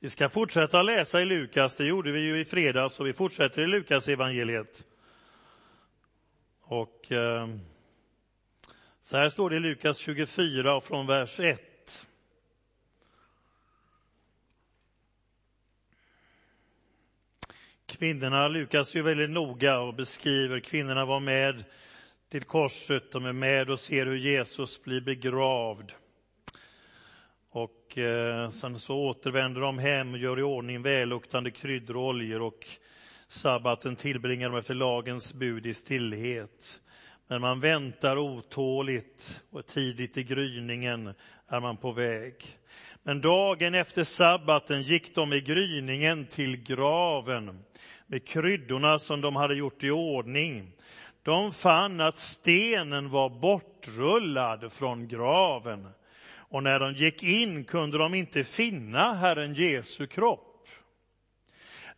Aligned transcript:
Vi 0.00 0.10
ska 0.10 0.28
fortsätta 0.28 0.82
läsa 0.82 1.20
i 1.20 1.24
Lukas, 1.24 1.76
det 1.76 1.84
gjorde 1.84 2.12
vi 2.12 2.20
ju 2.20 2.40
i 2.40 2.44
fredags 2.44 3.00
och 3.00 3.06
vi 3.06 3.12
fortsätter 3.12 3.62
i 3.62 3.66
Lukas 3.66 4.08
evangeliet. 4.08 4.86
Och 6.60 7.12
eh, 7.12 7.48
så 9.00 9.16
här 9.16 9.30
står 9.30 9.50
det 9.50 9.56
i 9.56 9.60
Lukas 9.60 9.98
24 9.98 10.74
och 10.74 10.84
från 10.84 11.06
vers 11.06 11.40
1. 11.40 12.06
Kvinnorna, 17.86 18.48
Lukas 18.48 18.94
är 18.94 19.02
väldigt 19.02 19.30
noga 19.30 19.80
och 19.80 19.94
beskriver, 19.94 20.60
kvinnorna 20.60 21.04
var 21.04 21.20
med 21.20 21.64
till 22.28 22.44
korset, 22.44 23.12
de 23.12 23.24
är 23.24 23.32
med 23.32 23.70
och 23.70 23.80
ser 23.80 24.06
hur 24.06 24.16
Jesus 24.16 24.82
blir 24.82 25.00
begravd. 25.00 25.92
Och 27.58 27.98
eh, 27.98 28.50
sen 28.50 28.78
så 28.78 28.96
återvänder 28.96 29.60
de 29.60 29.78
hem 29.78 30.12
och 30.12 30.18
gör 30.18 30.38
i 30.38 30.42
ordning 30.42 30.82
välluktande 30.82 31.50
kryddor 31.50 31.96
och 31.96 32.04
oljor 32.04 32.42
och 32.42 32.66
sabbaten 33.28 33.96
tillbringar 33.96 34.50
de 34.50 34.58
efter 34.58 34.74
lagens 34.74 35.34
bud 35.34 35.66
i 35.66 35.74
stillhet. 35.74 36.80
Men 37.28 37.40
man 37.40 37.60
väntar 37.60 38.18
otåligt 38.18 39.42
och 39.50 39.66
tidigt 39.66 40.16
i 40.16 40.22
gryningen 40.22 41.14
är 41.48 41.60
man 41.60 41.76
på 41.76 41.92
väg. 41.92 42.34
Men 43.02 43.20
dagen 43.20 43.74
efter 43.74 44.04
sabbaten 44.04 44.82
gick 44.82 45.14
de 45.14 45.32
i 45.32 45.40
gryningen 45.40 46.26
till 46.26 46.62
graven 46.62 47.64
med 48.06 48.26
kryddorna 48.26 48.98
som 48.98 49.20
de 49.20 49.36
hade 49.36 49.54
gjort 49.54 49.84
i 49.84 49.90
ordning. 49.90 50.72
De 51.22 51.52
fann 51.52 52.00
att 52.00 52.18
stenen 52.18 53.10
var 53.10 53.28
bortrullad 53.28 54.72
från 54.72 55.08
graven 55.08 55.88
och 56.48 56.62
när 56.62 56.80
de 56.80 56.94
gick 56.94 57.22
in 57.22 57.64
kunde 57.64 57.98
de 57.98 58.14
inte 58.14 58.44
finna 58.44 59.14
Herren 59.14 59.54
Jesu 59.54 60.06
kropp. 60.06 60.44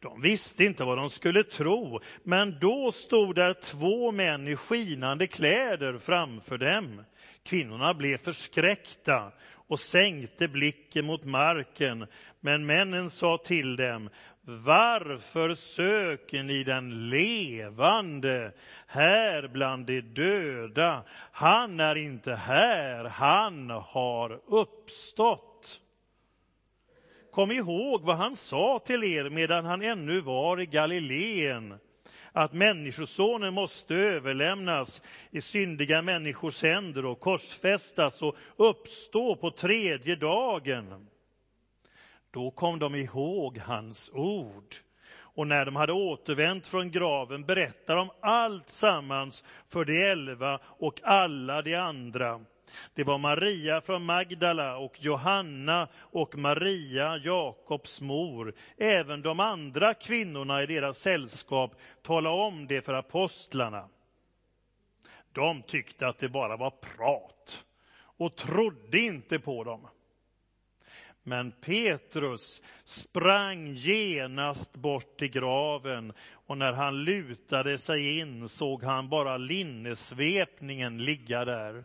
De 0.00 0.20
visste 0.20 0.64
inte 0.64 0.84
vad 0.84 0.98
de 0.98 1.10
skulle 1.10 1.44
tro, 1.44 2.00
men 2.22 2.58
då 2.60 2.92
stod 2.92 3.34
där 3.34 3.52
två 3.52 4.12
män 4.12 4.48
i 4.48 4.56
skinande 4.56 5.26
kläder 5.26 5.98
framför 5.98 6.58
dem. 6.58 7.04
Kvinnorna 7.42 7.94
blev 7.94 8.18
förskräckta 8.18 9.32
och 9.52 9.80
sänkte 9.80 10.48
blicken 10.48 11.06
mot 11.06 11.24
marken, 11.24 12.06
men 12.40 12.66
männen 12.66 13.10
sa 13.10 13.38
till 13.44 13.76
dem, 13.76 14.10
varför 14.50 15.54
söker 15.54 16.42
ni 16.42 16.64
den 16.64 17.10
levande 17.10 18.52
här 18.86 19.48
bland 19.48 19.86
de 19.86 20.00
döda? 20.00 21.04
Han 21.32 21.80
är 21.80 21.96
inte 21.96 22.34
här, 22.34 23.04
han 23.04 23.70
har 23.70 24.40
uppstått. 24.46 25.80
Kom 27.32 27.50
ihåg 27.50 28.02
vad 28.02 28.16
han 28.16 28.36
sa 28.36 28.78
till 28.78 29.04
er 29.04 29.30
medan 29.30 29.64
han 29.64 29.82
ännu 29.82 30.20
var 30.20 30.60
i 30.60 30.66
Galileen 30.66 31.74
att 32.32 32.52
Människosonen 32.52 33.54
måste 33.54 33.94
överlämnas 33.94 35.02
i 35.30 35.40
syndiga 35.40 36.02
människors 36.02 36.62
händer 36.62 37.04
och 37.04 37.20
korsfästas 37.20 38.22
och 38.22 38.36
uppstå 38.56 39.36
på 39.36 39.50
tredje 39.50 40.16
dagen. 40.16 41.06
Då 42.30 42.50
kom 42.50 42.78
de 42.78 42.94
ihåg 42.94 43.58
hans 43.58 44.10
ord. 44.14 44.74
Och 45.12 45.46
när 45.46 45.64
de 45.64 45.76
hade 45.76 45.92
återvänt 45.92 46.68
från 46.68 46.90
graven 46.90 47.44
berättade 47.44 47.98
de 47.98 48.10
allt 48.20 48.68
sammans 48.68 49.44
för 49.68 49.84
de 49.84 50.04
elva 50.04 50.60
och 50.64 51.00
alla 51.02 51.62
de 51.62 51.74
andra. 51.74 52.40
Det 52.94 53.04
var 53.04 53.18
Maria 53.18 53.80
från 53.80 54.04
Magdala 54.04 54.76
och 54.76 55.00
Johanna 55.00 55.88
och 55.96 56.38
Maria, 56.38 57.16
Jakobs 57.16 58.00
mor. 58.00 58.54
Även 58.76 59.22
de 59.22 59.40
andra 59.40 59.94
kvinnorna 59.94 60.62
i 60.62 60.66
deras 60.66 60.98
sällskap 60.98 61.74
talade 62.02 62.36
om 62.36 62.66
det 62.66 62.82
för 62.82 62.94
apostlarna. 62.94 63.88
De 65.32 65.62
tyckte 65.62 66.08
att 66.08 66.18
det 66.18 66.28
bara 66.28 66.56
var 66.56 66.70
prat 66.70 67.64
och 68.16 68.36
trodde 68.36 68.98
inte 68.98 69.38
på 69.38 69.64
dem. 69.64 69.88
Men 71.30 71.52
Petrus 71.52 72.62
sprang 72.84 73.72
genast 73.74 74.76
bort 74.76 75.18
till 75.18 75.30
graven 75.30 76.12
och 76.32 76.58
när 76.58 76.72
han 76.72 77.04
lutade 77.04 77.78
sig 77.78 78.18
in 78.18 78.48
såg 78.48 78.82
han 78.82 79.08
bara 79.08 79.36
linnesvepningen 79.36 81.04
ligga 81.04 81.44
där. 81.44 81.84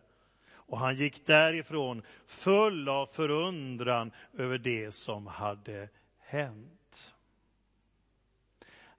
Och 0.52 0.80
han 0.80 0.96
gick 0.96 1.26
därifrån 1.26 2.04
full 2.28 2.90
av 2.90 3.06
förundran 3.06 4.12
över 4.38 4.58
det 4.58 4.94
som 4.94 5.28
hade 5.28 5.90
hänt. 6.20 7.14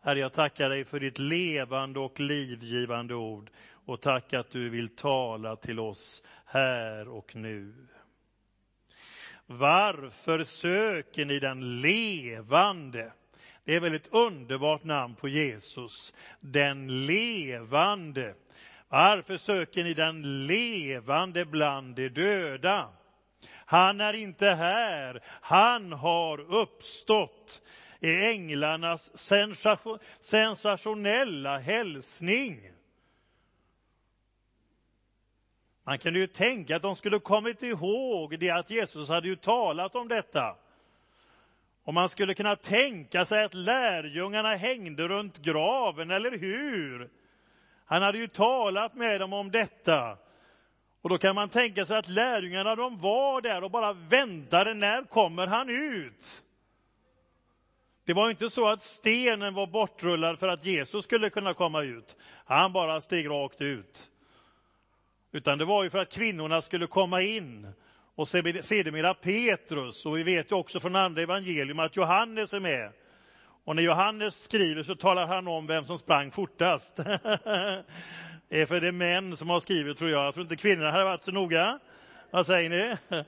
Herre, 0.01 0.19
jag 0.19 0.33
tackar 0.33 0.69
dig 0.69 0.85
för 0.85 1.01
ditt 1.01 1.19
levande 1.19 2.01
och 2.01 2.21
livgivande 2.21 3.15
ord 3.15 3.51
och 3.69 4.01
tack 4.01 4.33
att 4.33 4.51
du 4.51 4.69
vill 4.69 4.89
tala 4.89 5.57
till 5.57 5.81
oss 5.81 6.23
här 6.45 7.09
och 7.09 7.37
nu. 7.37 7.75
Varför 9.47 10.45
söker 10.45 11.25
ni 11.25 11.39
den 11.39 11.81
levande? 11.81 13.13
Det 13.65 13.75
är 13.75 13.81
väl 13.81 13.95
ett 13.95 14.09
underbart 14.13 14.85
namn 14.85 15.15
på 15.15 15.29
Jesus. 15.29 16.15
Den 16.41 17.07
levande. 17.07 18.35
Varför 18.89 19.37
söker 19.37 19.85
ni 19.85 19.95
den 19.95 20.47
levande 20.47 21.45
bland 21.45 21.95
de 21.95 22.09
döda? 22.09 22.89
Han 23.49 24.01
är 24.01 24.15
inte 24.15 24.47
här, 24.47 25.23
han 25.25 25.93
har 25.93 26.55
uppstått. 26.55 27.63
Är 28.01 28.31
änglarnas 28.31 29.29
sensationella 30.21 31.59
hälsning. 31.59 32.71
Man 35.87 35.99
kunde 35.99 36.19
ju 36.19 36.27
tänka 36.27 36.77
att 36.77 36.83
de 36.83 36.97
skulle 36.97 37.19
kommit 37.19 37.63
ihåg 37.63 38.39
det 38.39 38.51
att 38.51 38.71
Jesus 38.71 39.09
hade 39.09 39.29
ju 39.29 39.37
talat 39.37 39.95
om 39.95 40.09
detta. 40.09 40.57
Och 41.85 41.95
man 41.95 42.09
skulle 42.09 42.35
kunna 42.35 42.57
tänka 42.57 43.25
sig 43.25 43.45
att 43.45 43.55
lärjungarna 43.55 44.55
hängde 44.55 45.09
runt 45.09 45.39
graven, 45.39 46.11
eller 46.11 46.39
hur? 46.39 47.11
Han 47.85 48.03
hade 48.03 48.19
ju 48.19 48.29
talat 48.29 48.95
med 48.95 49.21
dem 49.21 49.33
om 49.33 49.51
detta. 49.51 50.19
Och 51.03 51.09
då 51.09 51.19
kan 51.19 51.35
man 51.35 51.49
tänka 51.49 51.87
sig 51.87 51.97
att 51.99 52.09
lärjungarna 52.09 52.77
de 52.77 53.01
var 53.01 53.41
där 53.41 53.65
och 53.65 53.71
bara 53.71 53.93
väntade, 53.93 54.75
när 54.75 55.05
kommer 55.05 55.47
han 55.47 55.69
ut? 55.69 56.43
Det 58.05 58.15
var 58.15 58.31
inte 58.31 58.51
så 58.51 58.69
att 58.69 58.83
stenen 58.83 59.55
var 59.55 59.67
bortrullad 59.67 60.39
för 60.39 60.49
att 60.49 60.65
Jesus 60.65 61.05
skulle 61.05 61.31
kunna 61.31 61.55
komma 61.55 61.83
ut. 61.83 62.17
Han 62.45 62.73
bara 62.73 63.01
steg 63.01 63.31
rakt 63.31 63.61
ut. 63.61 64.11
Utan 65.33 65.59
det 65.59 65.65
var 65.65 65.85
ju 65.85 65.91
för 65.91 65.99
att 65.99 66.13
kvinnorna 66.13 66.63
skulle 66.63 66.87
komma 66.87 67.23
in. 67.23 67.73
Och 68.15 68.29
sedermera 68.29 69.15
Petrus, 69.15 70.07
och 70.07 70.19
vi 70.19 70.23
vet 70.23 70.51
ju 70.51 70.57
också 70.57 70.81
från 70.81 70.97
andra 70.97 71.23
evangelium 71.23 71.79
att 71.79 71.97
Johannes 71.97 72.53
är 72.53 72.61
med. 72.61 72.93
Och 73.65 73.77
när 73.77 73.83
Johannes 73.83 74.45
skriver 74.45 74.83
så 74.83 74.95
talar 74.95 75.27
han 75.27 75.49
om 75.49 75.67
vem 75.67 75.85
som 75.85 75.99
sprang 75.99 76.31
fortast. 76.31 76.97
det 78.49 78.61
är 78.61 78.67
för 78.67 78.81
det 78.81 78.89
är 78.89 78.93
män 78.93 79.37
som 79.37 79.51
har 79.51 79.61
skrivit 79.61 79.99
tror 79.99 80.11
jag. 80.11 80.25
Jag 80.27 80.35
tror 80.35 80.43
inte 80.43 80.57
kvinnorna 80.57 80.91
hade 80.91 81.05
varit 81.05 81.23
så 81.23 81.33
noga. 81.33 81.79
Vad 82.31 82.47
säger 82.47 82.71
ni? 82.71 82.97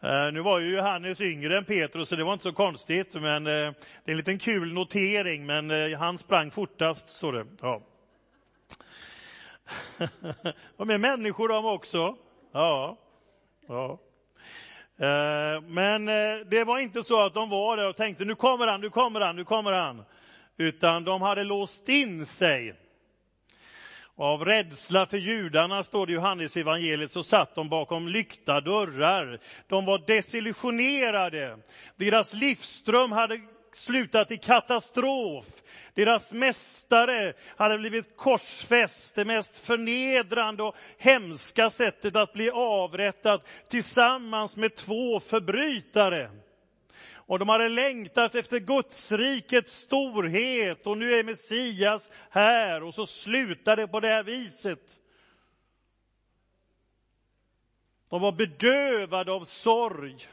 Eh, 0.00 0.32
nu 0.32 0.40
var 0.40 0.58
ju 0.58 0.76
Johannes 0.76 1.20
yngre 1.20 1.58
än 1.58 1.64
Petrus, 1.64 2.08
så 2.08 2.16
det 2.16 2.24
var 2.24 2.32
inte 2.32 2.42
så 2.42 2.52
konstigt. 2.52 3.14
Men 3.14 3.46
eh, 3.46 3.52
det 3.52 4.04
är 4.04 4.10
en 4.10 4.16
liten 4.16 4.38
kul 4.38 4.72
notering, 4.72 5.46
men 5.46 5.70
eh, 5.70 5.98
han 5.98 6.18
sprang 6.18 6.50
fortast, 6.50 7.10
står 7.10 7.32
det. 7.32 7.46
Ja. 7.60 7.82
de 10.76 10.90
är 10.90 10.98
människor 10.98 11.48
de 11.48 11.66
också. 11.66 12.16
Ja. 12.52 12.96
ja. 13.68 13.98
Eh, 14.98 15.62
men 15.62 16.08
eh, 16.08 16.38
det 16.46 16.64
var 16.64 16.78
inte 16.78 17.02
så 17.02 17.20
att 17.20 17.34
de 17.34 17.50
var 17.50 17.76
där 17.76 17.88
och 17.88 17.96
tänkte 17.96 18.24
nu 18.24 18.34
kommer 18.34 18.66
han, 18.66 18.80
nu 18.80 18.90
kommer 18.90 19.20
han, 19.20 19.36
nu 19.36 19.44
kommer 19.44 19.72
han. 19.72 20.02
Utan 20.56 21.04
de 21.04 21.22
hade 21.22 21.44
låst 21.44 21.88
in 21.88 22.26
sig. 22.26 22.74
Av 24.18 24.44
rädsla 24.44 25.06
för 25.06 25.16
judarna, 25.16 25.82
står 25.82 26.06
det 26.06 26.12
i 26.12 26.14
Johannes 26.14 26.56
evangeliet, 26.56 27.12
så 27.12 27.22
satt 27.22 27.54
de 27.54 27.68
bakom 27.68 28.08
lyckta 28.08 28.60
dörrar. 28.60 29.38
De 29.66 29.84
var 29.84 29.98
desillusionerade. 30.06 31.58
Deras 31.96 32.34
livsström 32.34 33.12
hade 33.12 33.40
slutat 33.76 34.30
i 34.30 34.36
katastrof. 34.36 35.44
Deras 35.94 36.32
mästare 36.32 37.32
hade 37.56 37.78
blivit 37.78 38.16
korsfäst, 38.16 39.14
det 39.14 39.24
mest 39.24 39.58
förnedrande 39.58 40.62
och 40.62 40.76
hemska 40.98 41.70
sättet 41.70 42.16
att 42.16 42.32
bli 42.32 42.50
avrättad 42.50 43.40
tillsammans 43.68 44.56
med 44.56 44.74
två 44.74 45.20
förbrytare. 45.20 46.30
Och 47.14 47.38
de 47.38 47.48
hade 47.48 47.68
längtat 47.68 48.34
efter 48.34 48.58
Gudsrikets 48.58 49.80
storhet 49.80 50.86
och 50.86 50.98
nu 50.98 51.12
är 51.12 51.24
Messias 51.24 52.10
här 52.30 52.82
och 52.82 52.94
så 52.94 53.06
slutar 53.06 53.76
det 53.76 53.88
på 53.88 54.00
det 54.00 54.08
här 54.08 54.22
viset. 54.22 54.98
De 58.08 58.20
var 58.20 58.32
bedövade 58.32 59.32
av 59.32 59.44
sorg 59.44 60.28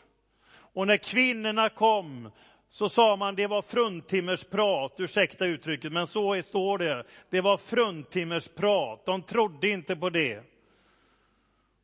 Och 0.73 0.87
när 0.87 0.97
kvinnorna 0.97 1.69
kom 1.69 2.31
så 2.73 2.89
sa 2.89 3.15
man 3.15 3.35
det 3.35 3.47
var 3.47 3.61
fruntimmersprat, 3.61 4.95
ursäkta 4.97 5.45
uttrycket, 5.45 5.91
men 5.91 6.07
så 6.07 6.43
står 6.43 6.77
det. 6.77 7.03
Det 7.29 7.41
var 7.41 7.57
fruntimmersprat, 7.57 9.05
de 9.05 9.21
trodde 9.21 9.69
inte 9.69 9.95
på 9.95 10.09
det. 10.09 10.43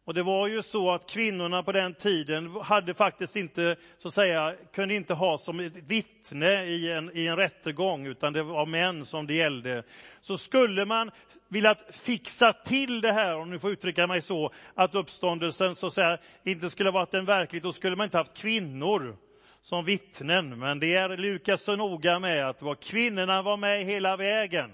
Och 0.05 0.13
det 0.13 0.23
var 0.23 0.47
ju 0.47 0.61
så 0.61 0.91
att 0.91 1.09
kvinnorna 1.09 1.63
på 1.63 1.71
den 1.71 1.93
tiden 1.93 2.55
hade 2.61 2.93
faktiskt 2.93 3.35
inte, 3.35 3.75
så 3.97 4.07
att 4.07 4.13
säga, 4.13 4.55
kunde 4.73 4.95
inte 4.95 5.13
ha 5.13 5.37
som 5.37 5.59
ett 5.59 5.83
vittne 5.87 6.63
i 6.65 6.91
en, 6.91 7.17
i 7.17 7.27
en 7.27 7.35
rättegång, 7.35 8.07
utan 8.07 8.33
det 8.33 8.43
var 8.43 8.65
män 8.65 9.05
som 9.05 9.27
det 9.27 9.33
gällde. 9.33 9.83
Så 10.21 10.37
skulle 10.37 10.85
man 10.85 11.11
vilja 11.47 11.75
fixa 11.91 12.53
till 12.53 13.01
det 13.01 13.11
här, 13.11 13.35
om 13.35 13.49
ni 13.49 13.59
får 13.59 13.71
uttrycka 13.71 14.07
mig 14.07 14.21
så, 14.21 14.51
att 14.73 14.95
uppståndelsen 14.95 15.75
så 15.75 15.87
att 15.87 15.93
säga, 15.93 16.17
inte 16.43 16.69
skulle 16.69 16.91
varit 16.91 17.13
en 17.13 17.25
verklighet, 17.25 17.63
då 17.63 17.73
skulle 17.73 17.95
man 17.95 18.05
inte 18.05 18.17
haft 18.17 18.37
kvinnor 18.37 19.17
som 19.61 19.85
vittnen. 19.85 20.59
Men 20.59 20.79
det 20.79 20.95
är 20.95 21.17
Lukas 21.17 21.61
så 21.61 21.75
noga 21.75 22.19
med 22.19 22.47
att 22.47 22.61
var 22.61 22.75
kvinnorna 22.75 23.41
var 23.41 23.57
med 23.57 23.85
hela 23.85 24.17
vägen. 24.17 24.71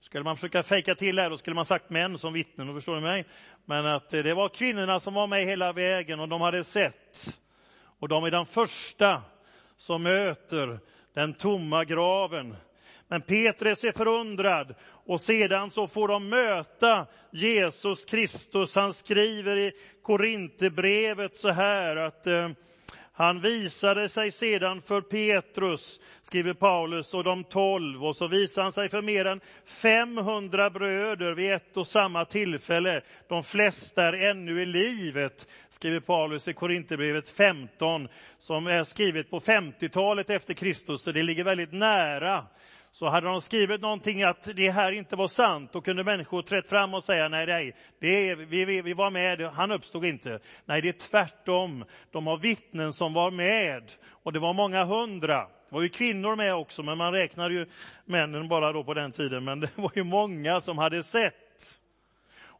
Skulle 0.00 0.24
man 0.24 0.36
försöka 0.36 0.62
fejka 0.62 0.94
till 0.94 1.18
här, 1.18 1.30
då 1.30 1.38
skulle 1.38 1.54
man 1.56 1.64
sagt 1.64 1.90
män 1.90 2.18
som 2.18 2.32
vittnen, 2.32 2.68
och 2.68 2.74
förstår 2.74 2.94
ni 2.94 3.00
mig? 3.00 3.24
Men 3.64 3.86
att 3.86 4.08
det 4.08 4.34
var 4.34 4.48
kvinnorna 4.48 5.00
som 5.00 5.14
var 5.14 5.26
med 5.26 5.44
hela 5.44 5.72
vägen 5.72 6.20
och 6.20 6.28
de 6.28 6.40
hade 6.40 6.64
sett. 6.64 7.40
Och 7.98 8.08
de 8.08 8.24
är 8.24 8.30
de 8.30 8.46
första 8.46 9.22
som 9.76 10.02
möter 10.02 10.78
den 11.14 11.34
tomma 11.34 11.84
graven. 11.84 12.56
Men 13.08 13.22
Petrus 13.22 13.84
är 13.84 13.92
förundrad 13.92 14.74
och 14.82 15.20
sedan 15.20 15.70
så 15.70 15.86
får 15.86 16.08
de 16.08 16.28
möta 16.28 17.06
Jesus 17.30 18.04
Kristus. 18.04 18.74
Han 18.74 18.94
skriver 18.94 19.56
i 19.56 19.72
Korinthierbrevet 20.02 21.36
så 21.36 21.50
här 21.50 21.96
att 21.96 22.26
eh, 22.26 22.48
han 23.20 23.40
visade 23.40 24.08
sig 24.08 24.30
sedan 24.30 24.82
för 24.82 25.00
Petrus, 25.00 26.00
skriver 26.22 26.54
Paulus, 26.54 27.14
och 27.14 27.24
de 27.24 27.44
tolv, 27.44 28.04
och 28.04 28.16
så 28.16 28.26
visade 28.26 28.64
han 28.64 28.72
sig 28.72 28.88
för 28.88 29.02
mer 29.02 29.24
än 29.24 29.40
500 29.64 30.70
bröder 30.70 31.32
vid 31.32 31.52
ett 31.52 31.76
och 31.76 31.86
samma 31.86 32.24
tillfälle. 32.24 33.00
De 33.28 33.44
flesta 33.44 34.04
är 34.04 34.12
ännu 34.12 34.62
i 34.62 34.66
livet, 34.66 35.46
skriver 35.68 36.00
Paulus 36.00 36.48
i 36.48 36.52
Korinthierbrevet 36.52 37.28
15, 37.28 38.08
som 38.38 38.66
är 38.66 38.84
skrivet 38.84 39.30
på 39.30 39.40
50-talet 39.40 40.30
efter 40.30 40.54
Kristus, 40.54 41.02
så 41.02 41.12
det 41.12 41.22
ligger 41.22 41.44
väldigt 41.44 41.72
nära 41.72 42.46
så 42.92 43.08
hade 43.08 43.26
de 43.26 43.40
skrivit 43.40 43.80
någonting 43.80 44.22
att 44.22 44.56
det 44.56 44.70
här 44.70 44.92
inte 44.92 45.16
var 45.16 45.28
sant, 45.28 45.72
då 45.72 45.80
kunde 45.80 46.04
människor 46.04 46.42
trätt 46.42 46.68
fram 46.68 46.94
och 46.94 47.04
säga 47.04 47.28
nej, 47.28 47.46
nej, 47.46 47.76
det 48.00 48.30
är, 48.30 48.36
vi, 48.36 48.64
vi, 48.64 48.82
vi 48.82 48.94
var 48.94 49.10
med, 49.10 49.40
han 49.40 49.70
uppstod 49.70 50.04
inte. 50.04 50.38
Nej, 50.64 50.82
det 50.82 50.88
är 50.88 50.92
tvärtom. 50.92 51.84
De 52.10 52.26
har 52.26 52.36
vittnen 52.36 52.92
som 52.92 53.12
var 53.12 53.30
med 53.30 53.82
och 54.22 54.32
det 54.32 54.38
var 54.38 54.52
många 54.52 54.84
hundra. 54.84 55.38
Det 55.38 55.74
var 55.74 55.82
ju 55.82 55.88
kvinnor 55.88 56.36
med 56.36 56.54
också, 56.54 56.82
men 56.82 56.98
man 56.98 57.12
räknar 57.12 57.50
ju 57.50 57.66
männen 58.04 58.48
bara 58.48 58.72
då 58.72 58.84
på 58.84 58.94
den 58.94 59.12
tiden. 59.12 59.44
Men 59.44 59.60
det 59.60 59.70
var 59.76 59.92
ju 59.94 60.04
många 60.04 60.60
som 60.60 60.78
hade 60.78 61.02
sett. 61.02 61.49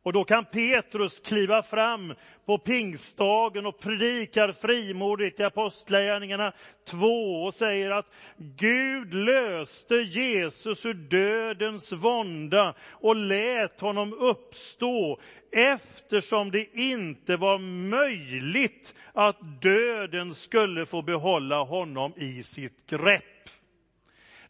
Och 0.02 0.12
då 0.12 0.24
kan 0.24 0.44
Petrus 0.44 1.20
kliva 1.20 1.62
fram 1.62 2.14
på 2.46 2.58
pingstdagen 2.58 3.66
och 3.66 3.80
predikar 3.80 4.52
frimodigt 4.52 5.40
i 5.40 5.44
Apostlagärningarna 5.44 6.52
2 6.88 7.06
och 7.44 7.54
säger 7.54 7.90
att 7.90 8.06
Gud 8.36 9.14
löste 9.14 9.94
Jesus 9.94 10.86
ur 10.86 10.94
dödens 10.94 11.92
vånda 11.92 12.74
och 12.90 13.16
lät 13.16 13.80
honom 13.80 14.12
uppstå 14.12 15.20
eftersom 15.52 16.50
det 16.50 16.78
inte 16.78 17.36
var 17.36 17.58
möjligt 17.88 18.94
att 19.12 19.62
döden 19.62 20.34
skulle 20.34 20.86
få 20.86 21.02
behålla 21.02 21.62
honom 21.62 22.12
i 22.16 22.42
sitt 22.42 22.90
grepp. 22.90 23.50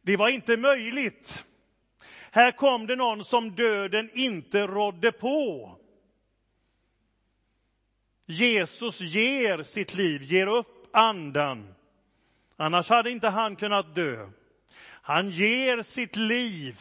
Det 0.03 0.17
var 0.17 0.29
inte 0.29 0.57
möjligt. 0.57 1.45
Här 2.33 2.53
kom 2.53 2.87
det 2.87 2.97
någon 2.97 3.25
som 3.25 3.51
döden 3.51 4.11
inte 4.15 4.67
rådde 4.67 5.13
på. 5.13 5.77
Jesus 8.27 9.01
ger 9.01 9.63
sitt 9.63 9.95
liv, 9.95 10.23
ger 10.23 10.47
upp 10.47 10.89
andan. 10.93 11.75
Annars 12.57 12.89
hade 12.89 13.11
inte 13.11 13.29
han 13.29 13.57
kunnat 13.57 13.95
dö. 13.95 14.29
Han 15.03 15.31
ger 15.31 15.83
sitt 15.83 16.17
liv 16.17 16.81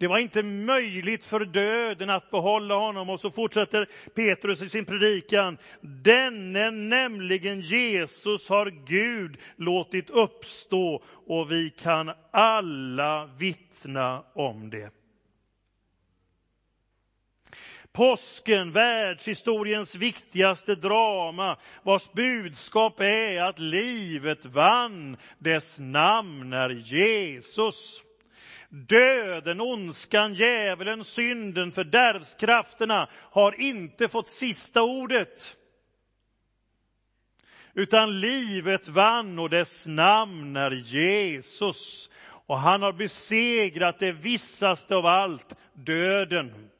det 0.00 0.08
var 0.08 0.18
inte 0.18 0.42
möjligt 0.42 1.24
för 1.24 1.44
döden 1.44 2.10
att 2.10 2.30
behålla 2.30 2.74
honom. 2.74 3.10
Och 3.10 3.20
så 3.20 3.30
fortsätter 3.30 3.86
Petrus 4.14 4.62
i 4.62 4.68
sin 4.68 4.84
predikan. 4.84 5.58
Denne, 5.80 6.70
nämligen 6.70 7.60
Jesus, 7.60 8.48
har 8.48 8.66
Gud 8.86 9.36
låtit 9.56 10.10
uppstå 10.10 11.02
och 11.26 11.52
vi 11.52 11.70
kan 11.70 12.12
alla 12.30 13.26
vittna 13.38 14.24
om 14.34 14.70
det. 14.70 14.92
Påsken, 17.92 18.72
världshistoriens 18.72 19.94
viktigaste 19.94 20.74
drama, 20.74 21.56
vars 21.82 22.12
budskap 22.12 23.00
är 23.00 23.42
att 23.42 23.58
livet 23.58 24.44
vann. 24.44 25.16
Dess 25.38 25.78
namn 25.78 26.52
är 26.52 26.70
Jesus. 26.70 28.02
Döden, 28.70 29.60
ondskan, 29.60 30.34
djävulen, 30.34 31.04
synden, 31.04 31.72
fördärvskrafterna 31.72 33.08
har 33.12 33.60
inte 33.60 34.08
fått 34.08 34.28
sista 34.28 34.82
ordet. 34.82 35.56
Utan 37.74 38.20
livet 38.20 38.88
vann 38.88 39.38
och 39.38 39.50
dess 39.50 39.86
namn 39.86 40.56
är 40.56 40.70
Jesus. 40.70 42.10
Och 42.22 42.58
han 42.58 42.82
har 42.82 42.92
besegrat 42.92 43.98
det 43.98 44.12
vissaste 44.12 44.96
av 44.96 45.06
allt, 45.06 45.56
döden 45.74 46.70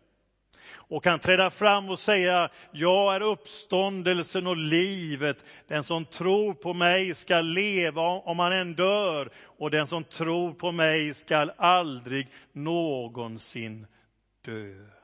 och 0.90 1.04
kan 1.04 1.18
träda 1.18 1.50
fram 1.50 1.90
och 1.90 1.98
säga, 1.98 2.48
jag 2.72 3.14
är 3.14 3.22
uppståndelsen 3.22 4.46
och 4.46 4.56
livet. 4.56 5.44
Den 5.68 5.84
som 5.84 6.04
tror 6.04 6.54
på 6.54 6.74
mig 6.74 7.14
ska 7.14 7.40
leva 7.40 8.02
om 8.02 8.38
han 8.38 8.52
än 8.52 8.74
dör 8.74 9.30
och 9.42 9.70
den 9.70 9.86
som 9.86 10.04
tror 10.04 10.52
på 10.52 10.72
mig 10.72 11.14
ska 11.14 11.36
aldrig 11.56 12.28
någonsin 12.52 13.86
dö. 14.44 14.99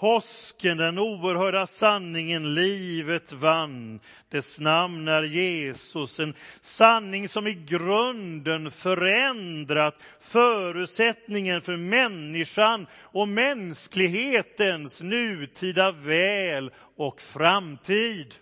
Påsken, 0.00 0.76
den 0.76 0.98
oerhörda 0.98 1.66
sanningen, 1.66 2.54
livet 2.54 3.32
vann. 3.32 4.00
Dess 4.28 4.60
namn 4.60 5.08
är 5.08 5.22
Jesus, 5.22 6.20
en 6.20 6.34
sanning 6.60 7.28
som 7.28 7.46
i 7.46 7.54
grunden 7.54 8.70
förändrat 8.70 10.02
förutsättningen 10.20 11.62
för 11.62 11.76
människan 11.76 12.86
och 13.00 13.28
mänsklighetens 13.28 15.00
nutida 15.00 15.92
väl 15.92 16.70
och 16.96 17.20
framtid. 17.20 18.34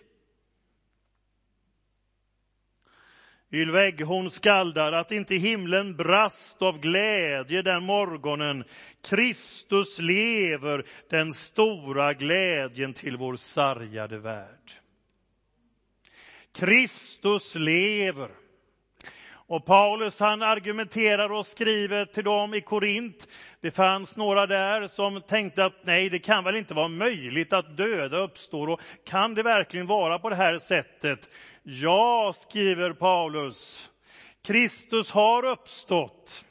Ylva 3.51 3.83
Egghorn 3.83 4.31
skaldar 4.31 4.91
att 4.91 5.11
inte 5.11 5.35
himlen 5.35 5.95
brast 5.95 6.61
av 6.61 6.79
glädje 6.79 7.61
den 7.61 7.83
morgonen. 7.83 8.63
Kristus 9.03 9.99
lever, 9.99 10.85
den 11.09 11.33
stora 11.33 12.13
glädjen 12.13 12.93
till 12.93 13.17
vår 13.17 13.35
sargade 13.35 14.17
värld. 14.17 14.71
Kristus 16.53 17.55
lever. 17.55 18.29
Och 19.49 19.65
Paulus 19.65 20.19
han 20.19 20.41
argumenterar 20.41 21.31
och 21.31 21.45
skriver 21.45 22.05
till 22.05 22.23
dem 22.23 22.53
i 22.53 22.61
Korint. 22.61 23.27
Det 23.61 23.71
fanns 23.71 24.17
några 24.17 24.45
där 24.45 24.87
som 24.87 25.21
tänkte 25.21 25.65
att 25.65 25.85
nej, 25.85 26.09
det 26.09 26.19
kan 26.19 26.43
väl 26.43 26.55
inte 26.55 26.73
vara 26.73 26.87
möjligt 26.87 27.53
att 27.53 27.77
döda 27.77 28.17
uppstår. 28.17 28.69
Och 28.69 28.81
kan 29.05 29.35
det 29.35 29.43
verkligen 29.43 29.87
vara 29.87 30.19
på 30.19 30.29
det 30.29 30.35
här 30.35 30.59
sättet? 30.59 31.29
Ja, 31.63 32.33
skriver 32.35 32.93
Paulus, 32.93 33.89
Kristus 34.43 35.11
har 35.11 35.45
uppstått. 35.45 36.45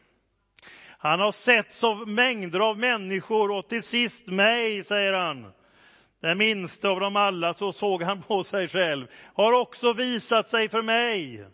Han 0.98 1.20
har 1.20 1.32
setts 1.32 1.84
av 1.84 2.08
mängder 2.08 2.60
av 2.60 2.78
människor 2.78 3.50
och 3.50 3.68
till 3.68 3.82
sist 3.82 4.26
mig, 4.26 4.84
säger 4.84 5.12
han. 5.12 5.52
Den 6.22 6.38
minsta 6.38 6.88
av 6.88 7.00
dem 7.00 7.16
alla, 7.16 7.54
så 7.54 7.72
såg 7.72 8.02
han 8.02 8.22
på 8.22 8.44
sig 8.44 8.68
själv, 8.68 9.06
har 9.34 9.52
också 9.52 9.92
visat 9.92 10.48
sig 10.48 10.68
för 10.68 10.82
mig. 10.82 11.46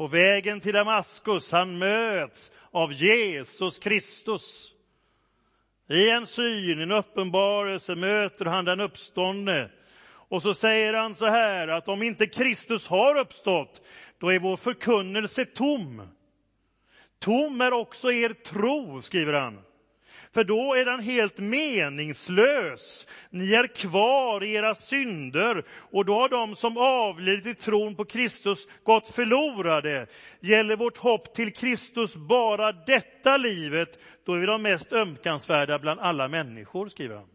På 0.00 0.06
vägen 0.06 0.60
till 0.60 0.74
Damaskus, 0.74 1.52
han 1.52 1.78
möts 1.78 2.52
av 2.70 2.92
Jesus 2.92 3.78
Kristus. 3.78 4.72
I 5.88 6.10
en 6.10 6.26
syn, 6.26 6.80
en 6.80 6.92
uppenbarelse, 6.92 7.94
möter 7.94 8.44
han 8.44 8.64
den 8.64 8.80
uppståndne 8.80 9.70
och 10.28 10.42
så 10.42 10.54
säger 10.54 10.94
han 10.94 11.14
så 11.14 11.26
här 11.26 11.68
att 11.68 11.88
om 11.88 12.02
inte 12.02 12.26
Kristus 12.26 12.86
har 12.86 13.18
uppstått, 13.18 13.82
då 14.18 14.32
är 14.32 14.38
vår 14.38 14.56
förkunnelse 14.56 15.44
tom. 15.44 16.02
Tom 17.18 17.60
är 17.60 17.72
också 17.72 18.12
er 18.12 18.28
tro, 18.32 19.02
skriver 19.02 19.32
han. 19.32 19.58
För 20.34 20.44
då 20.44 20.74
är 20.74 20.84
den 20.84 21.00
helt 21.00 21.38
meningslös. 21.38 23.06
Ni 23.30 23.54
är 23.54 23.66
kvar 23.66 24.44
i 24.44 24.52
era 24.54 24.74
synder 24.74 25.64
och 25.70 26.04
då 26.04 26.14
har 26.14 26.28
de 26.28 26.56
som 26.56 26.76
avlidit 26.76 27.46
i 27.46 27.54
tron 27.54 27.94
på 27.94 28.04
Kristus 28.04 28.68
gått 28.84 29.08
förlorade. 29.08 30.06
Gäller 30.40 30.76
vårt 30.76 30.98
hopp 30.98 31.34
till 31.34 31.52
Kristus 31.52 32.16
bara 32.16 32.72
detta 32.72 33.36
livet, 33.36 33.98
då 34.26 34.34
är 34.34 34.38
vi 34.38 34.46
de 34.46 34.62
mest 34.62 34.92
ömkansvärda 34.92 35.78
bland 35.78 36.00
alla 36.00 36.28
människor, 36.28 36.88
skriver 36.88 37.16
han. 37.16 37.28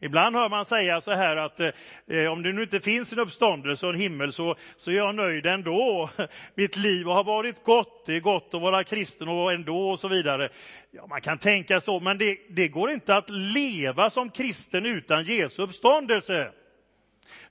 Ibland 0.00 0.36
hör 0.36 0.48
man 0.48 0.64
säga 0.64 1.00
så 1.00 1.10
här 1.10 1.36
att 1.36 1.60
eh, 1.60 1.70
eh, 2.08 2.32
om 2.32 2.42
det 2.42 2.52
nu 2.52 2.62
inte 2.62 2.80
finns 2.80 3.12
en 3.12 3.18
uppståndelse 3.18 3.86
och 3.86 3.94
en 3.94 4.00
himmel 4.00 4.32
så, 4.32 4.56
så 4.76 4.90
är 4.90 4.94
jag 4.94 5.14
nöjd 5.14 5.46
ändå. 5.46 6.10
Mitt 6.54 6.76
liv 6.76 7.06
har 7.06 7.24
varit 7.24 7.64
gott, 7.64 8.06
det 8.06 8.16
är 8.16 8.20
gott 8.20 8.54
att 8.54 8.62
vara 8.62 8.84
kristen 8.84 9.28
och 9.28 9.52
ändå 9.52 9.90
och 9.90 10.00
så 10.00 10.08
vidare. 10.08 10.48
Ja, 10.90 11.06
man 11.06 11.20
kan 11.20 11.38
tänka 11.38 11.80
så, 11.80 12.00
men 12.00 12.18
det, 12.18 12.38
det 12.48 12.68
går 12.68 12.90
inte 12.90 13.14
att 13.14 13.30
leva 13.30 14.10
som 14.10 14.30
kristen 14.30 14.86
utan 14.86 15.24
Jesu 15.24 15.62
uppståndelse. 15.62 16.52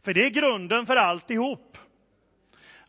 För 0.03 0.13
det 0.13 0.25
är 0.25 0.29
grunden 0.29 0.85
för 0.85 0.95
alltihop. 0.95 1.77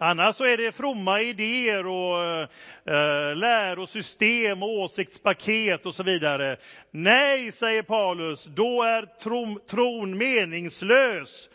Annars 0.02 0.36
så 0.36 0.44
är 0.44 0.56
det 0.56 0.72
fromma 0.72 1.20
idéer 1.20 1.86
och 1.86 2.24
eh, 2.24 2.48
eh, 2.84 3.36
lärosystem 3.36 4.62
och 4.62 4.68
åsiktspaket 4.68 5.86
och 5.86 5.94
så 5.94 6.02
vidare. 6.02 6.56
Nej, 6.90 7.52
säger 7.52 7.82
Paulus, 7.82 8.44
då 8.44 8.82
är 8.82 9.02
tron, 9.02 9.60
tron 9.70 10.18
meningslös. 10.18 11.50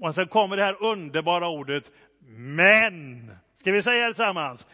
Och 0.00 0.14
sen 0.14 0.28
kommer 0.28 0.56
det 0.56 0.64
här 0.64 0.82
underbara 0.82 1.48
ordet 1.48 1.92
men. 2.36 3.30
Ska 3.54 3.72
vi 3.72 3.82
säga 3.82 4.06
det 4.06 4.14
tillsammans? 4.14 4.66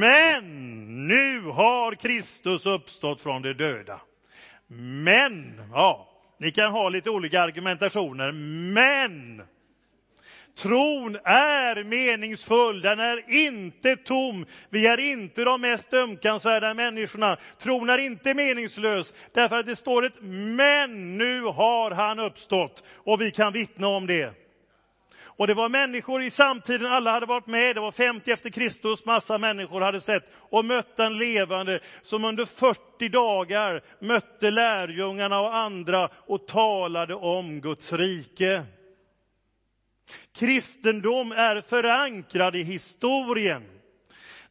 Men 0.00 0.44
nu 1.06 1.40
har 1.40 1.94
Kristus 1.94 2.66
uppstått 2.66 3.22
från 3.22 3.42
de 3.42 3.52
döda. 3.52 4.00
Men, 5.04 5.62
ja, 5.72 6.08
ni 6.38 6.50
kan 6.50 6.72
ha 6.72 6.88
lite 6.88 7.10
olika 7.10 7.42
argumentationer, 7.42 8.32
men 8.74 9.42
Tron 10.56 11.16
är 11.24 11.84
meningsfull, 11.84 12.80
den 12.80 13.00
är 13.00 13.30
inte 13.30 13.96
tom. 13.96 14.46
Vi 14.70 14.86
är 14.86 15.00
inte 15.00 15.44
de 15.44 15.60
mest 15.60 15.94
ömkansvärda 15.94 16.74
människorna. 16.74 17.36
Tron 17.58 17.90
är 17.90 17.98
inte 17.98 18.34
meningslös, 18.34 19.14
därför 19.32 19.56
att 19.56 19.66
det 19.66 19.76
står 19.76 20.04
ett 20.04 20.22
men, 20.22 21.18
nu 21.18 21.40
har 21.42 21.90
han 21.90 22.18
uppstått. 22.18 22.84
Och 22.94 23.20
vi 23.20 23.30
kan 23.30 23.52
vittna 23.52 23.88
om 23.88 24.06
det. 24.06 24.34
Och 25.38 25.46
det 25.46 25.54
var 25.54 25.68
människor 25.68 26.22
i 26.22 26.30
samtiden, 26.30 26.86
alla 26.86 27.10
hade 27.12 27.26
varit 27.26 27.46
med, 27.46 27.76
det 27.76 27.80
var 27.80 27.92
50 27.92 28.30
efter 28.30 28.50
Kristus, 28.50 29.04
massa 29.04 29.38
människor 29.38 29.80
hade 29.80 30.00
sett 30.00 30.32
och 30.34 30.64
mött 30.64 30.96
den 30.96 31.18
levande 31.18 31.80
som 32.02 32.24
under 32.24 32.44
40 32.44 33.08
dagar 33.08 33.82
mötte 34.00 34.50
lärjungarna 34.50 35.40
och 35.40 35.56
andra 35.56 36.08
och 36.26 36.46
talade 36.46 37.14
om 37.14 37.60
Guds 37.60 37.92
rike. 37.92 38.62
Kristendom 40.32 41.32
är 41.32 41.60
förankrad 41.60 42.56
i 42.56 42.62
historien. 42.62 43.62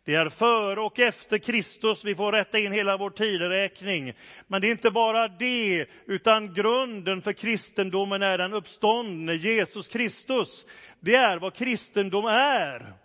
Det 0.05 0.15
är 0.15 0.29
före 0.29 0.79
och 0.79 0.99
efter 0.99 1.37
Kristus 1.37 2.05
vi 2.05 2.15
får 2.15 2.31
rätta 2.31 2.59
in 2.59 2.71
hela 2.71 2.97
vår 2.97 3.09
tideräkning. 3.09 4.13
Men 4.47 4.61
det 4.61 4.67
är 4.67 4.71
inte 4.71 4.91
bara 4.91 5.27
det, 5.27 5.85
utan 6.05 6.53
grunden 6.53 7.21
för 7.21 7.33
kristendomen 7.33 8.21
är 8.21 8.37
den 8.37 8.53
uppståndne 8.53 9.33
Jesus 9.33 9.87
Kristus. 9.87 10.65
Det 10.99 11.15
är 11.15 11.37
vad 11.37 11.53
kristendom 11.53 12.25
är. 12.25 13.04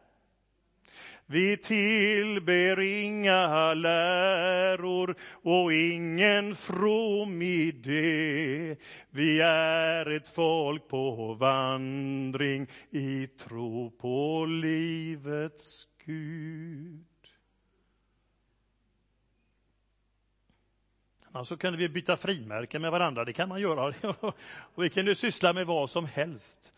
Vi 1.32 1.56
tillber 1.56 2.80
inga 2.80 3.74
läror 3.74 5.14
och 5.22 5.72
ingen 5.72 6.54
from 6.54 7.42
idé. 7.42 8.76
Vi 9.10 9.40
är 9.40 10.10
ett 10.10 10.28
folk 10.28 10.88
på 10.88 11.34
vandring 11.34 12.66
i 12.90 13.26
tro 13.26 13.90
på 13.90 14.46
livets 14.46 15.88
Gud. 16.04 17.06
Alltså 21.32 21.56
kunde 21.56 21.78
vi 21.78 21.88
byta 21.88 22.16
frimärken 22.16 22.82
med 22.82 22.90
varandra, 22.90 23.24
det 23.24 23.32
kan 23.32 23.48
man 23.48 23.60
göra. 23.60 23.94
Och 24.74 24.84
vi 24.84 24.90
kunde 24.90 25.14
syssla 25.14 25.52
med 25.52 25.66
vad 25.66 25.90
som 25.90 26.06
helst. 26.06 26.72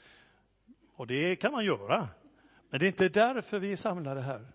Och 0.97 1.07
det 1.07 1.37
kan 1.37 1.53
man 1.53 1.65
göra. 1.65 2.09
Men 2.73 2.81
det 2.81 2.87
är 2.87 2.89
inte 2.89 3.09
därför 3.09 3.59
vi 3.59 3.73
är 3.73 3.77
samlade 3.77 4.21
här. 4.21 4.47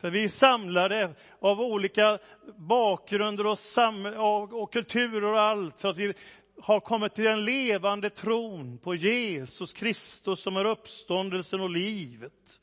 För 0.00 0.10
vi 0.10 0.24
är 0.24 0.28
samlade 0.28 1.14
av 1.40 1.60
olika 1.60 2.18
bakgrunder 2.56 3.46
och, 3.46 3.58
sam 3.58 4.06
och, 4.06 4.62
och 4.62 4.72
kulturer 4.72 5.24
och 5.24 5.40
allt 5.40 5.80
för 5.80 5.88
att 5.88 5.96
vi 5.96 6.14
har 6.62 6.80
kommit 6.80 7.14
till 7.14 7.24
den 7.24 7.44
levande 7.44 8.10
tron 8.10 8.78
på 8.78 8.94
Jesus 8.94 9.72
Kristus 9.72 10.40
som 10.40 10.56
är 10.56 10.64
uppståndelsen 10.64 11.60
och 11.60 11.70
livet. 11.70 12.60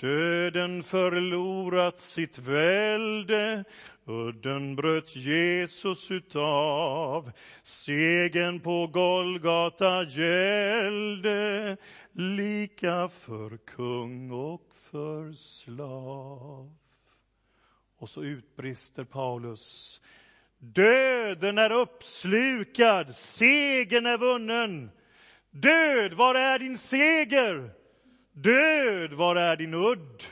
Döden 0.00 0.82
förlorat 0.82 2.00
sitt 2.00 2.38
välde, 2.38 3.64
udden 4.06 4.76
bröt 4.76 5.16
Jesus 5.16 6.10
utav. 6.10 7.32
Segen 7.62 8.60
på 8.60 8.86
Golgata 8.86 10.02
gällde, 10.02 11.76
lika 12.12 13.08
för 13.08 13.56
kung 13.56 14.30
och 14.30 14.72
för 14.90 15.32
slav. 15.32 16.74
Och 17.98 18.10
så 18.10 18.22
utbrister 18.22 19.04
Paulus. 19.04 20.00
Döden 20.58 21.58
är 21.58 21.72
uppslukad, 21.72 23.14
segern 23.14 24.06
är 24.06 24.18
vunnen. 24.18 24.90
Död, 25.50 26.12
var 26.12 26.34
är 26.34 26.58
din 26.58 26.78
seger? 26.78 27.70
Död, 28.32 29.12
var 29.12 29.36
är 29.36 29.56
din 29.56 29.74
udd? 29.74 30.24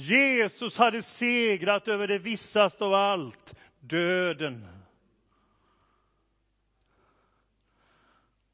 Jesus 0.00 0.76
hade 0.76 1.02
segrat 1.02 1.88
över 1.88 2.08
det 2.08 2.18
vissaste 2.18 2.84
av 2.84 2.94
allt, 2.94 3.54
döden. 3.80 4.66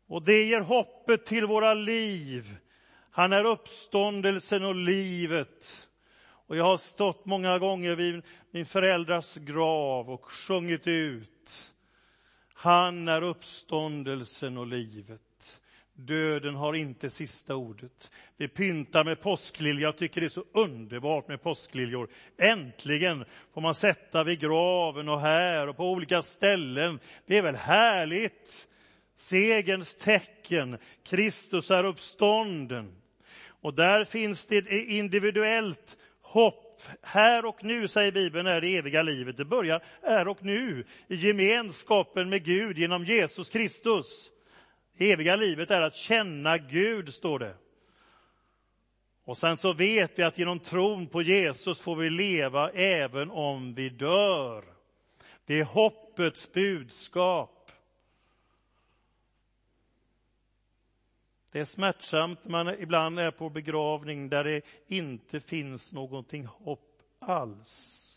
Och 0.07 0.23
det 0.23 0.43
ger 0.43 0.61
hoppet 0.61 1.27
till 1.27 1.47
våra 1.47 1.75
liv. 1.75 2.57
Han 3.11 3.33
är 3.33 3.45
uppståndelsen 3.45 4.65
och 4.65 4.75
livet. 4.75 5.89
Och 6.47 6.57
jag 6.57 6.65
har 6.65 6.77
stått 6.77 7.27
många 7.27 7.59
gånger 7.59 7.97
vid 7.97 8.23
min 8.51 8.67
föräldrars 8.67 9.37
grav 9.37 10.11
och 10.11 10.25
sjungit 10.25 10.87
ut. 10.87 11.75
Han 12.55 13.09
är 13.09 13.23
uppståndelsen 13.23 14.59
och 14.59 14.67
livet. 14.67 15.21
Döden 15.97 16.55
har 16.55 16.75
inte 16.75 17.11
sista 17.11 17.57
ordet. 17.57 18.11
Vi 18.37 18.49
pyntar 18.49 19.05
med 19.05 19.21
påskliljor. 19.21 19.83
Jag 19.83 19.97
tycker 19.97 20.21
det 20.21 20.27
är 20.27 20.29
så 20.29 20.45
underbart 20.55 21.29
med 21.29 21.43
påskliljor. 21.43 22.09
Äntligen 22.39 23.25
får 23.55 23.61
man 23.61 23.75
sätta 23.75 24.25
vid 24.25 24.41
graven 24.41 25.09
och 25.09 25.21
här 25.21 25.69
och 25.69 25.77
på 25.77 25.91
olika 25.91 26.23
ställen. 26.23 27.01
Det 27.27 27.39
är 27.39 27.43
väl 27.43 27.57
härligt? 27.57 28.69
Segerns 29.17 29.95
tecken. 29.95 30.79
Kristus 31.05 31.71
är 31.71 31.85
uppstånden. 31.85 32.93
Och 33.47 33.75
där 33.75 34.05
finns 34.05 34.47
det 34.47 34.71
individuellt 34.71 35.99
hopp. 36.23 36.83
Här 37.03 37.45
och 37.45 37.65
nu, 37.65 37.89
säger 37.89 38.13
Bibeln, 38.13 38.47
är 38.47 38.61
det 38.61 38.77
eviga 38.77 39.03
livet. 39.03 39.37
Det 39.37 39.45
börjar 39.45 39.85
här 40.03 40.29
och 40.29 40.45
nu 40.45 40.85
i 41.09 41.15
gemenskapen 41.15 42.29
med 42.29 42.45
Gud 42.45 42.79
genom 42.79 43.05
Jesus 43.05 43.51
Kristus. 43.51 44.31
Det 44.97 45.13
eviga 45.13 45.37
livet 45.37 45.71
är 45.71 45.81
att 45.81 45.95
känna 45.95 46.59
Gud, 46.59 47.15
står 47.15 47.39
det. 47.39 47.57
Och 49.25 49.39
sen 49.39 49.59
så 49.59 49.73
vet 49.73 50.19
vi 50.19 50.23
att 50.23 50.39
genom 50.39 50.59
tron 50.59 51.07
på 51.07 51.23
Jesus 51.23 51.81
får 51.81 51.97
vi 51.97 52.11
leva 52.11 52.71
även 52.71 53.31
om 53.31 53.75
vi 53.75 53.89
dör. 53.89 54.65
Det 55.47 55.61
är 55.61 55.65
hoppets 55.65 56.53
budskap. 56.53 57.71
Det 61.53 61.61
är 61.61 61.65
smärtsamt 61.65 62.45
när 62.45 62.51
man 62.51 62.69
ibland 62.69 63.19
är 63.19 63.31
på 63.31 63.51
begravning 63.51 64.29
där 64.29 64.45
det 64.45 64.63
inte 64.87 65.41
finns 65.41 65.93
någonting 65.93 66.47
hopp 66.47 67.03
alls. 67.19 68.11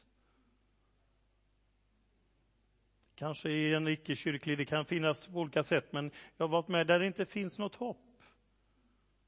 Kanske 3.18 3.50
i 3.50 3.74
en 3.74 3.88
icke-kyrklig, 3.88 4.58
det 4.58 4.66
kan 4.66 4.86
finnas 4.86 5.28
på 5.28 5.40
olika 5.40 5.64
sätt, 5.64 5.94
men 5.94 6.12
jag 6.38 6.48
har 6.48 6.52
varit 6.52 6.68
med 6.68 6.88
där 6.88 7.00
det 7.00 7.06
inte 7.06 7.26
finns 7.26 7.58
något 7.58 7.76
hopp. 7.76 8.24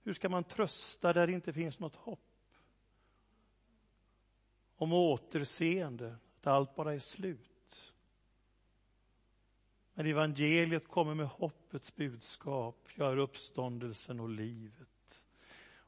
Hur 0.04 0.14
ska 0.14 0.30
man 0.30 0.44
trösta 0.44 1.14
där 1.14 1.28
det 1.28 1.34
inte 1.34 1.54
finns 1.54 1.80
något 1.80 1.96
hopp? 1.96 2.20
Om 4.76 4.94
återseende, 4.94 6.16
att 6.40 6.48
allt 6.48 6.76
bara 6.76 6.94
är 6.94 7.00
slut. 7.00 7.94
Men 9.94 10.06
evangeliet 10.06 10.88
kommer 10.88 11.14
med 11.16 11.28
hoppets 11.28 11.96
budskap, 11.96 12.90
jag 12.96 13.12
är 13.12 13.18
uppståndelsen 13.18 14.20
och 14.20 14.30
livet. 14.30 15.26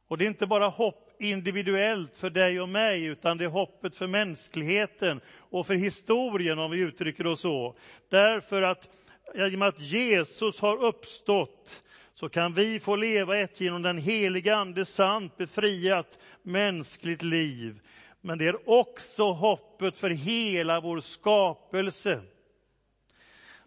Och 0.08 0.18
det 0.18 0.26
är 0.26 0.30
inte 0.30 0.48
bara 0.48 0.68
hopp 0.68 1.11
individuellt 1.22 2.16
för 2.16 2.30
dig 2.30 2.62
och 2.62 2.70
mig, 2.70 3.06
utan 3.06 3.38
det 3.38 3.46
är 3.46 3.50
hoppet 3.50 3.96
för 3.96 4.08
mänskligheten 4.08 5.22
och 5.38 5.68
för 5.68 5.76
historien, 5.76 6.60
om 6.60 6.72
vi 6.72 6.80
uttrycker 6.80 7.28
oss 7.28 7.42
så. 7.42 7.76
Därför 8.10 8.62
att 8.62 8.90
i 9.36 9.56
och 9.56 9.60
med 9.60 9.68
att 9.68 9.80
Jesus 9.80 10.60
har 10.60 10.84
uppstått 10.84 11.84
så 12.14 12.30
kan 12.30 12.54
vi 12.54 12.80
få 12.80 12.96
leva 12.96 13.38
ett 13.38 13.62
genom 13.62 13.82
den 13.82 13.98
heliga 13.98 14.56
Ande 14.56 14.86
sant 14.86 15.38
befriat 15.38 16.18
mänskligt 16.44 17.24
liv. 17.24 17.80
Men 18.22 18.38
det 18.38 18.46
är 18.46 18.70
också 18.70 19.24
hoppet 19.24 19.98
för 19.98 20.10
hela 20.10 20.80
vår 20.80 21.00
skapelse. 21.00 22.22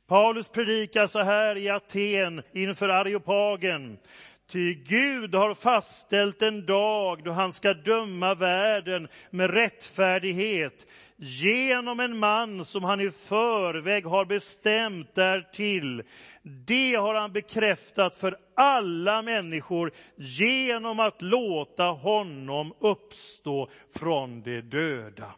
Paulus 0.06 0.48
predikar 0.48 1.06
så 1.06 1.22
här 1.22 1.56
i 1.56 1.68
Aten 1.68 2.42
inför 2.52 2.88
Areopagen. 2.88 3.98
Ty 4.46 4.74
Gud 4.74 5.34
har 5.34 5.54
fastställt 5.54 6.42
en 6.42 6.66
dag 6.66 7.24
då 7.24 7.32
han 7.32 7.52
ska 7.52 7.74
döma 7.74 8.34
världen 8.34 9.08
med 9.30 9.50
rättfärdighet 9.50 10.86
genom 11.16 12.00
en 12.00 12.18
man 12.18 12.64
som 12.64 12.84
han 12.84 13.00
i 13.00 13.10
förväg 13.10 14.06
har 14.06 14.24
bestämt 14.24 15.14
därtill. 15.14 16.02
Det 16.42 16.94
har 16.94 17.14
han 17.14 17.32
bekräftat 17.32 18.16
för 18.16 18.36
alla 18.56 19.22
människor 19.22 19.92
genom 20.16 21.00
att 21.00 21.22
låta 21.22 21.84
honom 21.84 22.74
uppstå 22.80 23.70
från 23.98 24.42
de 24.42 24.60
döda. 24.60 25.34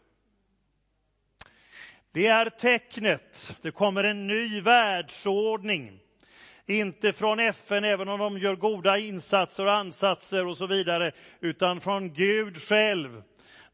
Det 2.13 2.27
är 2.27 2.51
tecknet. 2.51 3.57
Det 3.63 3.71
kommer 3.71 4.05
en 4.05 4.27
ny 4.27 4.61
världsordning. 4.61 6.01
Inte 6.67 7.13
från 7.13 7.41
FN, 7.41 7.85
även 7.85 8.09
om 8.09 8.19
de 8.19 8.39
gör 8.39 8.57
goda 8.57 8.99
insatser 8.99 9.65
och 9.65 9.73
ansatser 9.73 10.47
och 10.47 10.57
så 10.57 10.67
vidare, 10.67 11.13
utan 11.41 11.81
från 11.81 12.13
Gud 12.13 12.63
själv. 12.63 13.23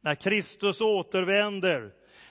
När 0.00 0.14
Kristus 0.14 0.80
återvänder. 0.80 1.90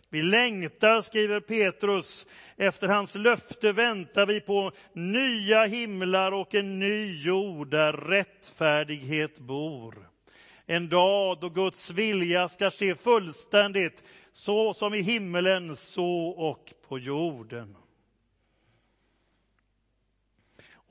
Vi 0.09 0.21
längtar, 0.21 1.01
skriver 1.01 1.39
Petrus, 1.39 2.27
efter 2.57 2.87
hans 2.87 3.15
löfte 3.15 3.71
väntar 3.71 4.25
vi 4.25 4.41
på 4.41 4.71
nya 4.93 5.63
himlar 5.63 6.31
och 6.31 6.55
en 6.55 6.79
ny 6.79 7.23
jord 7.23 7.71
där 7.71 7.93
rättfärdighet 7.93 9.39
bor. 9.39 10.09
En 10.65 10.89
dag 10.89 11.37
då 11.41 11.49
Guds 11.49 11.89
vilja 11.89 12.49
ska 12.49 12.71
ske 12.71 12.95
fullständigt, 12.95 14.03
så 14.31 14.73
som 14.73 14.93
i 14.93 15.01
himmelen, 15.01 15.75
så 15.75 16.27
och 16.27 16.73
på 16.87 16.99
jorden. 16.99 17.75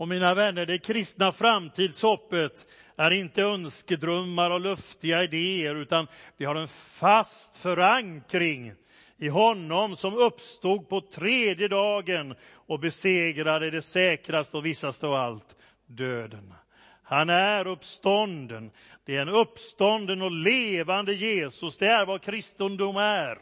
Och 0.00 0.09
mina 0.09 0.35
vänner, 0.35 0.66
det 0.66 0.78
kristna 0.78 1.33
framtidshoppet 1.33 2.66
är 2.97 3.11
inte 3.11 3.42
önskedrömmar 3.42 4.50
och 4.50 4.61
luftiga 4.61 5.23
idéer, 5.23 5.75
utan 5.75 6.07
vi 6.37 6.45
har 6.45 6.54
en 6.54 6.69
fast 6.69 7.57
förankring 7.57 8.73
i 9.19 9.28
honom 9.28 9.97
som 9.97 10.14
uppstod 10.14 10.88
på 10.88 11.00
tredje 11.00 11.69
dagen 11.69 12.35
och 12.52 12.80
besegrade 12.80 13.71
det 13.71 13.83
säkraste 13.83 14.57
och 14.57 14.66
vissaste 14.66 15.07
av 15.07 15.14
allt, 15.14 15.57
döden. 15.87 16.54
Han 17.02 17.30
är 17.30 17.66
uppstånden. 17.66 18.71
Det 19.04 19.16
är 19.16 19.23
en 19.23 19.28
uppstånden 19.28 20.23
och 20.23 20.30
levande 20.30 21.12
Jesus. 21.12 21.76
Det 21.76 21.87
är 21.87 22.07
vad 22.07 22.23
kristendom 22.23 22.97
är. 22.97 23.38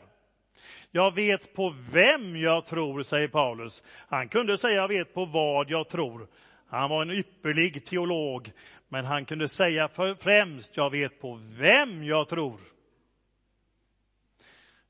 Jag 0.90 1.14
vet 1.14 1.54
på 1.54 1.74
vem 1.92 2.36
jag 2.36 2.66
tror, 2.66 3.02
säger 3.02 3.28
Paulus. 3.28 3.82
Han 4.08 4.28
kunde 4.28 4.58
säga 4.58 4.74
jag 4.74 4.88
vet 4.88 5.14
på 5.14 5.24
vad 5.24 5.70
jag 5.70 5.88
tror. 5.88 6.28
Han 6.68 6.90
var 6.90 7.02
en 7.02 7.10
ypperlig 7.10 7.84
teolog, 7.84 8.52
men 8.88 9.04
han 9.04 9.24
kunde 9.24 9.48
säga 9.48 9.88
främst 10.18 10.76
jag 10.76 10.90
vet 10.90 11.20
på 11.20 11.40
vem 11.58 12.04
jag 12.04 12.28
tror. 12.28 12.60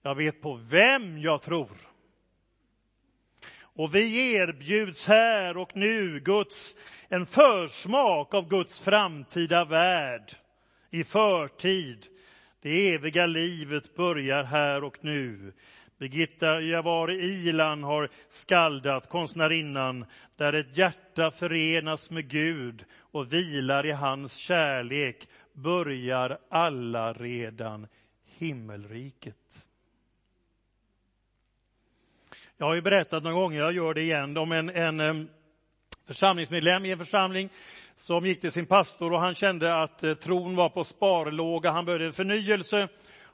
Jag 0.02 0.14
vet 0.14 0.40
på 0.40 0.54
vem 0.54 1.18
jag 1.18 1.42
tror. 1.42 1.76
Och 3.60 3.94
vi 3.94 4.32
erbjuds 4.34 5.06
här 5.06 5.56
och 5.56 5.76
nu 5.76 6.20
Guds, 6.20 6.76
en 7.08 7.26
försmak 7.26 8.34
av 8.34 8.48
Guds 8.48 8.80
framtida 8.80 9.64
värld 9.64 10.32
i 10.90 11.04
förtid. 11.04 12.06
Det 12.62 12.94
eviga 12.94 13.26
livet 13.26 13.94
börjar 13.94 14.44
här 14.44 14.84
och 14.84 14.98
nu. 15.00 15.52
Birgitta 15.98 16.60
Javari 16.60 17.14
Ilan 17.14 17.82
har 17.82 18.08
skaldat, 18.28 19.08
konstnärinnan, 19.08 20.04
där 20.36 20.52
ett 20.52 20.76
hjärta 20.76 21.30
förenas 21.30 22.10
med 22.10 22.28
Gud 22.28 22.84
och 22.98 23.32
vilar 23.32 23.86
i 23.86 23.90
hans 23.90 24.36
kärlek 24.36 25.28
börjar 25.52 26.38
alla 26.50 27.12
redan 27.12 27.86
himmelriket. 28.24 29.66
Jag 32.56 32.66
har 32.66 32.74
ju 32.74 32.82
berättat 32.82 33.22
några 33.22 33.36
gånger, 33.36 33.60
jag 33.60 33.72
gör 33.72 33.94
det 33.94 34.02
igen, 34.02 34.36
om 34.36 34.52
en, 34.52 34.68
en 34.70 35.28
församlingsmedlem 36.06 36.84
i 36.84 36.90
en 36.90 36.98
församling 36.98 37.48
som 37.96 38.26
gick 38.26 38.40
till 38.40 38.52
sin 38.52 38.66
pastor 38.66 39.12
och 39.12 39.20
han 39.20 39.34
kände 39.34 39.82
att 39.82 40.02
eh, 40.02 40.14
tron 40.14 40.56
var 40.56 40.68
på 40.68 40.84
sparlåga, 40.84 41.70
han 41.70 41.84
behövde 41.84 42.12
förnyelse. 42.12 42.88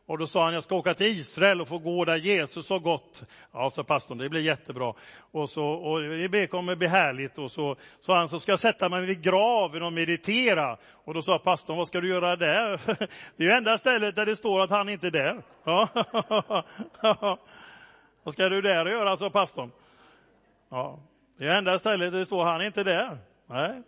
Och 0.06 0.18
då 0.18 0.26
sa 0.26 0.44
han, 0.44 0.54
jag 0.54 0.64
ska 0.64 0.74
åka 0.74 0.94
till 0.94 1.06
Israel 1.06 1.60
och 1.60 1.68
få 1.68 1.78
gå 1.78 2.04
där 2.04 2.16
Jesus 2.16 2.70
har 2.70 2.78
gått. 2.78 3.22
Ja, 3.52 3.70
sa 3.70 3.84
pastorn, 3.84 4.18
det 4.18 4.28
blir 4.28 4.40
jättebra. 4.40 4.94
Och, 5.18 5.50
så, 5.50 5.64
och 5.64 6.00
det 6.30 6.46
kommer 6.46 6.76
bli 6.76 6.86
härligt. 6.86 7.38
Och 7.38 7.52
så 7.52 7.76
sa 8.00 8.16
han, 8.16 8.28
så 8.28 8.40
ska 8.40 8.52
jag 8.52 8.60
sätta 8.60 8.88
mig 8.88 9.06
vid 9.06 9.22
graven 9.22 9.82
och 9.82 9.92
meditera. 9.92 10.76
Och 11.04 11.14
då 11.14 11.22
sa 11.22 11.38
pastorn, 11.38 11.76
vad 11.76 11.86
ska 11.86 12.00
du 12.00 12.08
göra 12.08 12.36
där? 12.36 12.80
Det 13.36 13.44
är 13.44 13.48
ju 13.48 13.50
enda 13.50 13.78
stället 13.78 14.16
där 14.16 14.26
det 14.26 14.36
står 14.36 14.60
att 14.60 14.70
han 14.70 14.88
inte 14.88 15.06
är 15.06 15.10
där. 15.10 15.42
Ja. 15.64 15.88
Vad 18.24 18.34
ska 18.34 18.48
du 18.48 18.60
där 18.60 18.86
göra, 18.86 19.16
sa 19.16 19.30
pastorn. 19.30 19.70
Ja, 20.70 20.98
det 21.38 21.46
är 21.46 21.58
enda 21.58 21.78
stället 21.78 22.12
där 22.12 22.18
det 22.18 22.26
står 22.26 22.44
han 22.44 22.62
inte 22.62 22.80
är 22.80 22.84
där. 22.84 23.18
Nej. 23.46 23.82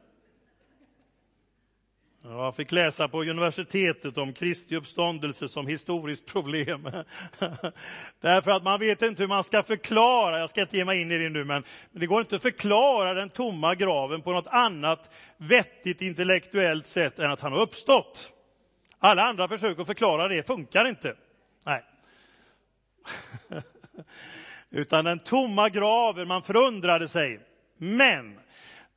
Jag 2.28 2.56
fick 2.56 2.72
läsa 2.72 3.08
på 3.08 3.22
universitetet 3.22 4.18
om 4.18 4.32
Kristi 4.32 4.76
uppståndelse 4.76 5.48
som 5.48 5.66
historiskt 5.66 6.26
problem. 6.26 6.82
Därför 8.20 8.50
att 8.50 8.62
man 8.62 8.80
vet 8.80 9.02
inte 9.02 9.22
hur 9.22 9.28
man 9.28 9.44
ska 9.44 9.62
förklara, 9.62 10.38
jag 10.38 10.50
ska 10.50 10.60
inte 10.60 10.76
ge 10.76 10.84
mig 10.84 11.00
in 11.00 11.10
i 11.10 11.18
det 11.18 11.28
nu, 11.28 11.44
men 11.44 11.64
det 11.92 12.06
går 12.06 12.20
inte 12.20 12.36
att 12.36 12.42
förklara 12.42 13.14
den 13.14 13.30
tomma 13.30 13.74
graven 13.74 14.22
på 14.22 14.32
något 14.32 14.46
annat 14.46 15.10
vettigt 15.36 16.02
intellektuellt 16.02 16.86
sätt 16.86 17.18
än 17.18 17.30
att 17.30 17.40
han 17.40 17.52
har 17.52 17.60
uppstått. 17.60 18.32
Alla 18.98 19.22
andra 19.22 19.48
försök 19.48 19.78
att 19.78 19.86
förklara 19.86 20.28
det 20.28 20.46
funkar 20.46 20.88
inte. 20.88 21.16
Nej. 21.66 21.84
Utan 24.70 25.04
den 25.04 25.18
tomma 25.18 25.68
graven, 25.68 26.28
man 26.28 26.42
förundrade 26.42 27.08
sig. 27.08 27.40
Men 27.76 28.38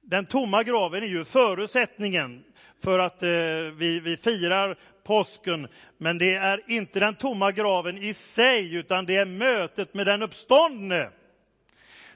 den 0.09 0.25
tomma 0.25 0.63
graven 0.63 1.03
är 1.03 1.07
ju 1.07 1.25
förutsättningen 1.25 2.43
för 2.83 2.99
att 2.99 3.23
eh, 3.23 3.29
vi, 3.77 3.99
vi 4.03 4.17
firar 4.17 4.77
påsken. 5.03 5.67
Men 5.97 6.17
det 6.17 6.35
är 6.35 6.63
inte 6.67 6.99
den 6.99 7.15
tomma 7.15 7.51
graven 7.51 7.97
i 7.97 8.13
sig, 8.13 8.75
utan 8.75 9.05
det 9.05 9.15
är 9.15 9.25
mötet 9.25 9.93
med 9.93 10.07
den 10.07 10.21
uppståndne. 10.21 11.09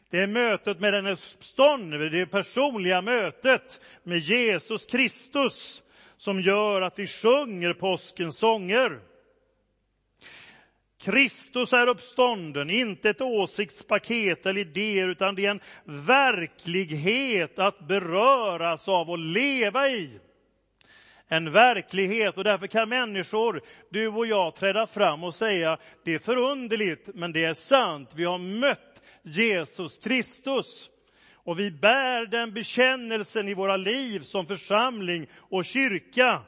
Det 0.09 0.19
är 0.19 0.27
mötet 0.27 0.79
med 0.79 0.93
den 0.93 1.07
uppståndne, 1.07 1.97
det 1.97 2.21
är 2.21 2.25
personliga 2.25 3.01
mötet 3.01 3.81
med 4.03 4.17
Jesus 4.17 4.85
Kristus 4.85 5.83
som 6.17 6.41
gör 6.41 6.81
att 6.81 6.99
vi 6.99 7.07
sjunger 7.07 7.73
påskens 7.73 8.37
sånger. 8.37 8.99
Kristus 11.03 11.73
är 11.73 11.87
uppstånden, 11.87 12.69
inte 12.69 13.09
ett 13.09 13.21
åsiktspaket 13.21 14.45
eller 14.45 14.61
idéer, 14.61 15.07
utan 15.09 15.35
det 15.35 15.45
är 15.45 15.51
en 15.51 15.59
verklighet 16.05 17.59
att 17.59 17.87
beröras 17.87 18.87
av 18.87 19.09
och 19.09 19.17
leva 19.17 19.87
i. 19.87 20.19
En 21.27 21.51
verklighet 21.51 22.37
och 22.37 22.43
därför 22.43 22.67
kan 22.67 22.89
människor, 22.89 23.61
du 23.91 24.07
och 24.07 24.25
jag, 24.25 24.55
träda 24.55 24.87
fram 24.87 25.23
och 25.23 25.35
säga, 25.35 25.77
det 26.05 26.13
är 26.13 26.19
förunderligt, 26.19 27.09
men 27.13 27.33
det 27.33 27.43
är 27.43 27.53
sant. 27.53 28.11
Vi 28.15 28.23
har 28.23 28.37
mött 28.37 29.01
Jesus 29.23 29.99
Kristus. 29.99 30.89
Och 31.45 31.59
vi 31.59 31.71
bär 31.71 32.25
den 32.25 32.53
bekännelsen 32.53 33.47
i 33.47 33.53
våra 33.53 33.77
liv 33.77 34.19
som 34.19 34.47
församling 34.47 35.27
och 35.35 35.65
kyrka. 35.65 36.41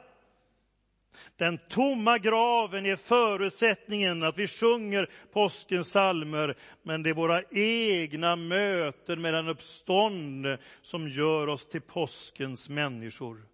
Den 1.38 1.60
tomma 1.70 2.18
graven 2.18 2.86
är 2.86 2.96
förutsättningen 2.96 4.24
att 4.24 4.38
vi 4.38 4.48
sjunger 4.48 5.10
påskens 5.34 5.92
salmer, 5.92 6.56
men 6.84 7.04
det 7.04 7.10
är 7.10 7.14
våra 7.14 7.42
egna 7.52 8.36
möten 8.36 9.22
med 9.22 9.34
den 9.34 9.48
uppståndne 9.48 10.58
som 10.82 11.10
gör 11.10 11.48
oss 11.48 11.68
till 11.68 11.82
påskens 11.82 12.70
människor. 12.70 13.46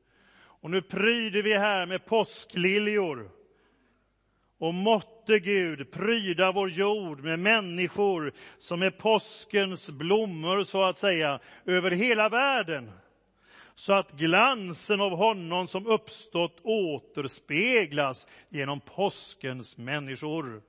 Och 0.62 0.70
nu 0.70 0.82
pryder 0.82 1.42
vi 1.42 1.58
här 1.58 1.86
med 1.86 2.06
påskliljor. 2.06 3.32
Och 4.60 4.74
måtte 4.74 5.40
Gud 5.40 5.92
pryda 5.92 6.52
vår 6.52 6.70
jord 6.70 7.24
med 7.24 7.40
människor 7.40 8.34
som 8.58 8.82
är 8.82 8.90
påskens 8.90 9.90
blommor, 9.90 10.64
så 10.64 10.84
att 10.84 10.98
säga, 10.98 11.40
över 11.66 11.92
hela 11.92 12.30
världen 12.30 12.92
så 13.82 13.94
att 13.94 14.12
glansen 14.12 15.02
av 15.02 15.12
honom 15.12 15.68
som 15.68 15.88
uppstått 15.88 16.60
återspeglas 16.64 18.28
genom 18.50 18.80
påskens 18.80 19.78
människor. 19.78 20.62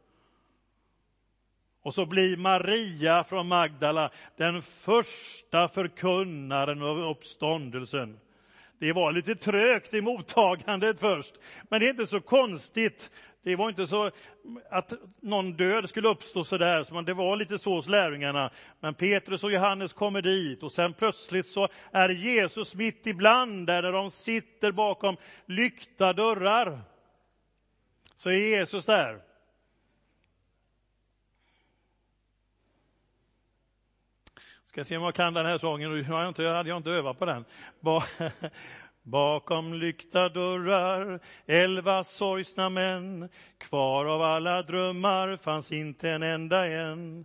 Och 1.83 1.94
så 1.94 2.07
blir 2.07 2.37
Maria 2.37 3.25
från 3.25 3.48
Magdala 3.48 4.11
den 4.37 4.62
första 4.62 5.68
förkunnaren 5.68 6.83
av 6.83 6.98
uppståndelsen. 6.98 8.20
Det 8.79 8.92
var 8.92 9.12
lite 9.12 9.35
trögt 9.35 9.94
i 9.94 10.01
mottagandet 10.01 11.01
först, 11.01 11.35
men 11.68 11.81
det 11.81 11.87
är 11.87 11.90
inte 11.90 12.07
så 12.07 12.20
konstigt. 12.20 13.11
Det 13.45 13.57
var 13.57 13.69
inte 13.69 13.87
så 13.87 14.11
att 14.71 14.93
någon 15.21 15.57
död 15.57 15.89
skulle 15.89 16.09
uppstå 16.09 16.45
så 16.45 16.59
där, 16.59 16.85
så 16.85 17.01
det 17.01 17.15
var 17.15 17.37
lite 17.37 17.59
så 17.59 17.75
hos 17.75 17.89
lärjungarna. 17.89 18.51
Men 18.81 18.95
Petrus 18.95 19.45
och 19.45 19.53
Johannes 19.53 19.93
kommer 19.93 20.23
dit 20.23 20.63
och 20.63 20.73
sen 20.73 20.93
plötsligt 20.93 21.47
så 21.47 21.69
är 21.93 22.09
Jesus 22.09 22.75
mitt 22.75 23.07
ibland 23.07 23.67
där, 23.67 23.83
där 23.83 23.93
de 23.93 24.11
sitter 24.11 24.73
bakom 24.73 25.17
lyckta 25.47 26.13
dörrar. 26.13 26.81
Så 28.17 28.31
är 28.31 28.35
Jesus 28.35 28.87
där. 28.87 29.23
Ska 34.65 34.85
se 34.85 34.97
om 34.97 35.03
jag 35.03 35.15
kan 35.15 35.35
den 35.35 35.47
här 35.47 35.59
sången, 35.59 35.91
nu 35.91 36.03
hade 36.03 36.69
jag 36.69 36.77
inte 36.77 36.91
övat 36.91 37.19
på 37.19 37.25
den. 37.25 37.45
Bakom 39.03 39.75
lyckta 39.75 40.29
dörrar, 40.29 41.21
elva 41.47 42.05
sorgsna 42.05 42.69
män, 42.69 43.29
kvar 43.59 44.05
av 44.05 44.23
alla 44.23 44.62
drömmar 44.62 45.37
fanns 45.37 45.73
inte 45.73 46.11
en 46.11 46.23
enda 46.23 46.67
en. 46.67 47.25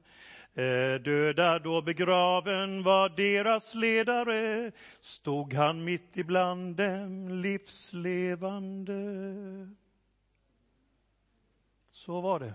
Döda 1.04 1.60
då 1.60 1.82
begraven 1.82 2.84
var 2.84 3.10
deras 3.10 3.76
ledare, 3.76 4.72
stod 5.02 5.54
han 5.54 5.84
mitt 5.84 6.18
ibland 6.18 6.76
dem 6.76 7.30
livslevande. 7.30 8.94
Så 11.92 12.22
var 12.22 12.40
det. 12.40 12.54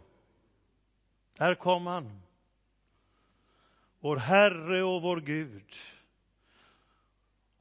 Där 1.38 1.54
kom 1.54 1.86
han. 1.86 2.22
Vår 4.00 4.16
Herre 4.16 4.82
och 4.82 5.02
vår 5.02 5.20
Gud. 5.20 5.74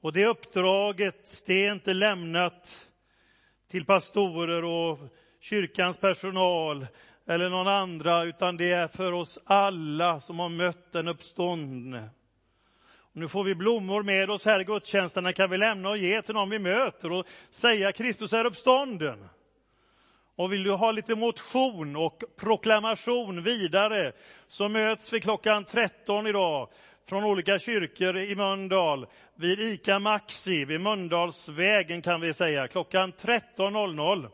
Och 0.04 0.14
det 0.14 0.26
uppdraget, 0.26 1.44
det 1.46 1.66
är 1.66 1.72
inte 1.72 1.94
lämnat 1.94 2.90
till 3.72 3.86
pastorer 3.86 4.64
och 4.64 5.00
kyrkans 5.40 5.98
personal 5.98 6.88
eller 7.28 7.50
någon 7.50 7.68
andra, 7.68 8.24
utan 8.24 8.58
det 8.58 8.72
är 8.72 8.88
för 8.88 9.12
oss 9.12 9.40
alla 9.46 10.20
som 10.20 10.40
har 10.40 10.50
mött 10.50 10.92
den 10.92 11.08
uppståndne. 11.08 12.10
Nu 13.12 13.28
får 13.28 13.44
vi 13.44 13.56
blommor 13.56 14.04
med 14.04 14.30
oss 14.30 14.46
här 14.46 14.60
i 14.60 14.64
gudstjänsterna, 14.64 15.34
kan 15.34 15.50
vi 15.50 15.58
lämna 15.58 15.90
och 15.90 15.98
ge 15.98 16.22
till 16.22 16.34
någon 16.34 16.50
vi 16.50 16.60
möter 16.60 17.12
och 17.12 17.26
säga 17.50 17.92
Kristus 17.92 18.34
är 18.34 18.46
uppstånden. 18.46 19.30
Och 20.36 20.54
vill 20.54 20.64
du 20.64 20.72
ha 20.72 20.92
lite 20.92 21.16
motion 21.16 21.96
och 21.96 22.24
proklamation 22.38 23.44
vidare 23.44 24.12
så 24.48 24.70
möts 24.70 25.14
vi 25.14 25.20
klockan 25.20 25.66
13 25.66 26.28
idag 26.28 26.70
från 27.10 27.24
olika 27.24 27.60
kyrkor 27.60 28.18
i 28.18 28.36
Mölndal 28.36 29.06
vid 29.36 29.60
ICA 29.60 30.00
Maxi, 30.00 30.66
vid 30.66 30.82
Mölndalsvägen 30.82 32.02
kan 32.02 32.22
vi 32.22 32.34
säga, 32.34 32.68
klockan 32.68 33.14
13.00. 33.14 34.30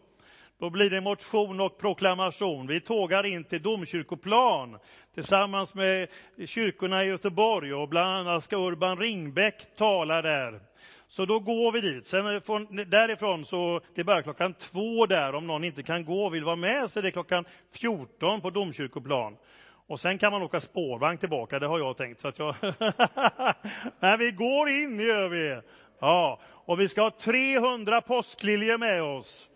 Då 0.60 0.70
blir 0.70 0.90
det 0.90 1.02
motion 1.02 1.60
och 1.60 1.78
proklamation. 1.78 2.68
Vi 2.68 2.80
tågar 2.80 3.26
in 3.26 3.44
till 3.44 3.62
Domkyrkoplan 3.62 4.78
tillsammans 5.14 5.76
med 5.76 6.08
kyrkorna 6.46 7.04
i 7.04 7.08
Göteborg 7.08 7.74
och 7.74 7.90
bland 7.90 8.10
annat 8.10 8.44
ska 8.44 8.58
Urban 8.58 8.98
Ringbäck 8.98 9.76
tala 9.76 10.22
där. 10.22 10.60
Så 11.08 11.26
då 11.26 11.40
går 11.40 11.72
vi 11.72 11.82
dit. 11.82 12.08
Sen 12.08 12.42
från, 12.42 12.76
därifrån 12.90 13.46
så, 13.46 13.82
det 13.96 14.04
börjar 14.04 14.22
klockan 14.22 14.54
två 14.54 15.06
där, 15.06 15.36
om 15.36 15.48
någon 15.48 15.64
inte 15.64 15.84
kan 15.84 16.06
gå 16.06 16.26
och 16.26 16.36
vill 16.36 16.44
vara 16.44 16.56
med 16.56 16.92
så 16.92 17.00
är 17.00 17.04
det 17.04 17.12
klockan 17.12 17.46
14 17.72 18.42
på 18.42 18.50
Domkyrkoplan. 18.50 19.38
Och 19.88 20.00
sen 20.00 20.18
kan 20.18 20.32
man 20.32 20.42
åka 20.42 20.62
spårvagn 20.62 21.18
tillbaka, 21.18 21.60
det 21.60 21.68
har 21.68 21.80
jag 21.80 21.98
tänkt. 21.98 22.20
Så 22.20 22.28
att 22.28 22.40
jag 22.40 22.56
Men 24.00 24.20
vi 24.20 24.32
går 24.32 24.70
in, 24.70 25.00
gör 25.00 25.30
vi. 25.30 25.62
Ja, 26.00 26.40
och 26.44 26.80
vi 26.80 26.90
ska 26.90 27.02
ha 27.02 27.12
300 27.12 28.02
påskliljor 28.02 28.78
med 28.78 29.04
oss 29.04 29.50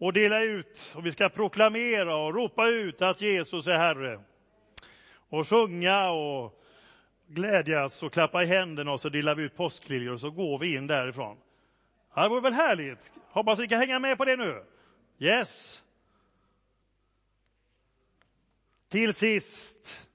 och 0.00 0.12
dela 0.12 0.42
ut. 0.42 0.94
Och 0.96 1.06
vi 1.06 1.12
ska 1.12 1.28
proklamera 1.28 2.16
och 2.16 2.34
ropa 2.34 2.68
ut 2.68 3.02
att 3.02 3.20
Jesus 3.20 3.66
är 3.66 3.78
Herre. 3.78 4.20
Och 5.30 5.48
sjunga 5.48 6.10
och 6.10 6.64
glädjas 7.28 8.02
och 8.02 8.12
klappa 8.12 8.42
i 8.42 8.46
händerna 8.46 8.92
och 8.92 9.00
så 9.00 9.08
delar 9.08 9.34
vi 9.34 9.42
ut 9.42 9.56
påskliljor 9.56 10.14
och 10.14 10.20
så 10.20 10.30
går 10.30 10.58
vi 10.58 10.74
in 10.74 10.86
därifrån. 10.86 11.36
Ja, 12.14 12.22
det 12.22 12.28
vore 12.28 12.40
väl 12.40 12.52
härligt? 12.52 13.12
Hoppas 13.30 13.58
vi 13.58 13.68
kan 13.68 13.80
hänga 13.80 13.98
med 13.98 14.18
på 14.18 14.24
det 14.24 14.36
nu. 14.36 14.64
Yes! 15.18 15.83
Till 18.94 19.14
sist. 19.14 20.08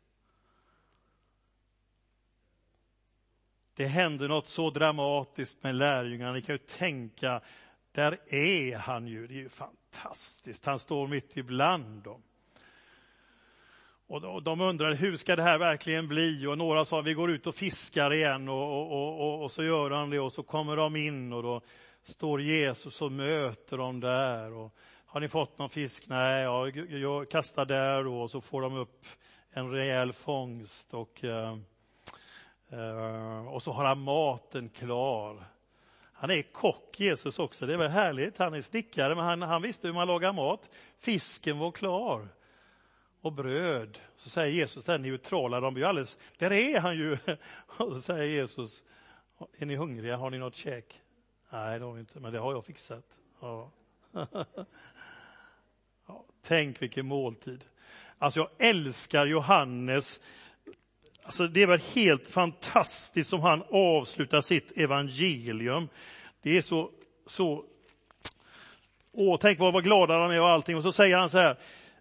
Det 3.76 3.86
hände 3.86 4.28
något 4.28 4.48
så 4.48 4.70
dramatiskt 4.70 5.64
med 5.64 5.76
lärjungarna. 5.76 6.32
Ni 6.32 6.42
kan 6.42 6.56
ju 6.56 6.60
tänka, 6.60 7.42
där 7.92 8.18
är 8.34 8.78
han 8.78 9.08
ju. 9.08 9.28
Det 9.28 9.34
är 9.34 9.38
ju 9.38 9.50
fantastiskt. 9.50 10.66
Han 10.66 10.80
står 10.80 11.08
mitt 11.08 11.38
ibland 11.38 12.04
dem. 12.04 12.22
Och 14.08 14.44
de 14.44 14.62
undrar 14.62 14.94
hur 14.94 15.18
ska 15.18 15.36
det 15.36 15.44
här 15.44 15.60
verkligen 15.60 16.08
bli? 16.08 16.46
Och 16.46 16.58
några 16.58 16.86
sa 16.86 17.02
vi 17.02 17.14
går 17.14 17.32
ut 17.32 17.48
och 17.48 17.56
fiskar 17.56 18.14
igen 18.14 18.50
och, 18.50 18.92
och, 18.92 19.22
och, 19.22 19.44
och 19.44 19.52
så 19.52 19.64
gör 19.64 19.92
han 19.92 20.10
det 20.10 20.20
och 20.20 20.34
så 20.34 20.44
kommer 20.44 20.76
de 20.76 20.96
in 20.96 21.34
och 21.34 21.44
då 21.44 21.62
står 22.02 22.42
Jesus 22.42 23.02
och 23.02 23.12
möter 23.12 23.78
dem 23.78 24.00
där. 24.00 24.54
Och 24.54 24.76
har 25.12 25.20
ni 25.20 25.28
fått 25.28 25.58
någon 25.58 25.70
fisk? 25.70 26.10
Nej, 26.10 26.44
ja, 26.44 26.68
jag 26.90 27.30
kastar 27.30 27.66
där 27.66 28.04
då, 28.04 28.22
och 28.22 28.32
så 28.32 28.42
får 28.42 28.62
de 28.62 28.76
upp 28.76 29.06
en 29.52 29.72
rejäl 29.72 30.14
fångst 30.14 30.94
och, 30.94 31.24
eh, 31.24 31.58
eh, 32.70 33.48
och 33.48 33.64
så 33.64 33.72
har 33.72 33.86
han 33.86 34.02
maten 34.02 34.70
klar. 34.70 35.44
Han 36.14 36.32
är 36.32 36.42
kock, 36.42 37.00
Jesus 37.00 37.40
också. 37.40 37.66
Det 37.66 37.74
är 37.74 37.78
väl 37.78 37.92
härligt. 37.92 38.38
Han 38.38 38.54
är 38.54 38.62
snickare, 38.62 39.16
men 39.16 39.26
han, 39.26 39.42
han 39.42 39.62
visste 39.62 39.88
hur 39.88 39.94
man 39.94 40.08
lagar 40.08 40.34
mat. 40.34 40.70
Fisken 41.00 41.60
var 41.60 41.72
klar. 41.72 42.28
Och 43.22 43.34
bröd. 43.34 44.00
Så 44.18 44.30
säger 44.30 44.54
Jesus, 44.54 44.86
den 44.86 45.02
neutrala, 45.02 45.60
de 45.60 45.74
blir 45.74 45.86
alldeles, 45.86 46.18
där 46.38 46.52
är 46.52 46.80
han 46.80 46.98
ju. 46.98 47.18
Och 47.68 47.94
så 47.96 48.02
säger 48.02 48.26
Jesus, 48.26 48.84
är 49.58 49.66
ni 49.66 49.76
hungriga, 49.76 50.18
har 50.18 50.30
ni 50.30 50.38
något 50.38 50.56
käk? 50.56 51.02
Nej, 51.50 51.80
det 51.80 51.86
har 51.86 51.94
vi 51.94 52.00
inte, 52.00 52.20
men 52.20 52.34
det 52.34 52.40
har 52.40 52.54
jag 52.54 52.66
fixat. 52.66 53.20
Ja. 53.42 53.72
Tänk 56.50 56.82
vilken 56.82 57.06
måltid. 57.06 57.66
Alltså 58.18 58.40
jag 58.40 58.70
älskar 58.70 59.26
Johannes. 59.26 60.20
Alltså 61.24 61.48
det 61.48 61.62
är 61.62 61.68
väl 61.68 61.82
helt 61.94 62.28
fantastiskt 62.28 63.30
som 63.30 63.42
han 63.42 63.64
avslutar 63.72 64.42
sitt 64.42 64.78
evangelium. 64.78 65.90
Det 66.42 66.58
är 66.58 66.62
så, 66.62 66.90
så 67.28 67.66
Åh, 69.12 69.38
tänk 69.42 69.60
vad, 69.60 69.74
vad 69.74 69.84
glada 69.84 70.20
de 70.20 70.32
är 70.32 70.42
och 70.42 70.50
allting. 70.50 70.78
Och 70.78 70.84
så 70.84 70.92
säger 70.92 71.18
han 71.18 71.30
så 71.30 71.38
här. 71.38 71.58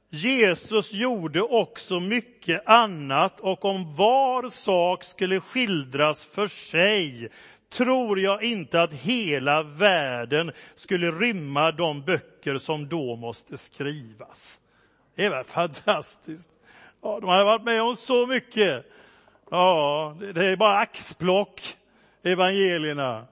Jesus 0.09 0.93
gjorde 0.93 1.43
också 1.43 2.01
mycket 2.01 2.69
annat 2.69 3.41
och 3.41 3.65
om 3.65 3.95
var 3.95 4.51
sak 4.51 5.05
skulle 5.05 5.41
skildras 5.41 6.25
för 6.27 6.47
sig 6.47 7.29
tror 7.71 8.21
jag 8.21 8.43
inte 8.43 8.83
att 8.83 8.93
hela 8.93 9.63
världen 9.63 10.53
skulle 10.75 11.11
rymma 11.11 11.73
de 11.73 12.03
böcker 12.03 12.59
som 12.59 12.89
då 12.89 13.17
måste 13.17 13.59
skrivas. 13.59 14.59
Det 15.17 15.25
är 15.25 15.31
väl 15.31 15.45
fantastiskt? 15.45 16.49
Ja, 17.03 17.21
de 17.21 17.29
har 17.29 17.45
varit 17.45 17.63
med 17.63 17.83
om 17.83 17.97
så 17.97 18.27
mycket. 18.27 18.87
Ja, 19.51 20.17
det 20.35 20.47
är 20.47 20.57
bara 20.57 20.79
axplock, 20.79 21.77
evangelierna. 22.23 23.27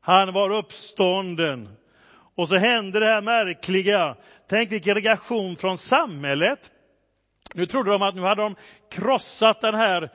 Han 0.00 0.32
var 0.32 0.50
uppstånden. 0.50 1.76
Och 2.34 2.48
så 2.48 2.56
hände 2.56 3.00
det 3.00 3.06
här 3.06 3.20
märkliga. 3.20 4.16
Tänk 4.48 4.72
vilken 4.72 4.94
reaktion 4.94 5.56
från 5.56 5.78
samhället. 5.78 6.70
Nu 7.54 7.66
trodde 7.66 7.90
de 7.90 8.02
att 8.02 8.14
nu 8.14 8.22
hade 8.22 8.42
de 8.42 8.56
krossat 8.90 9.60
den 9.60 9.74
här 9.74 10.10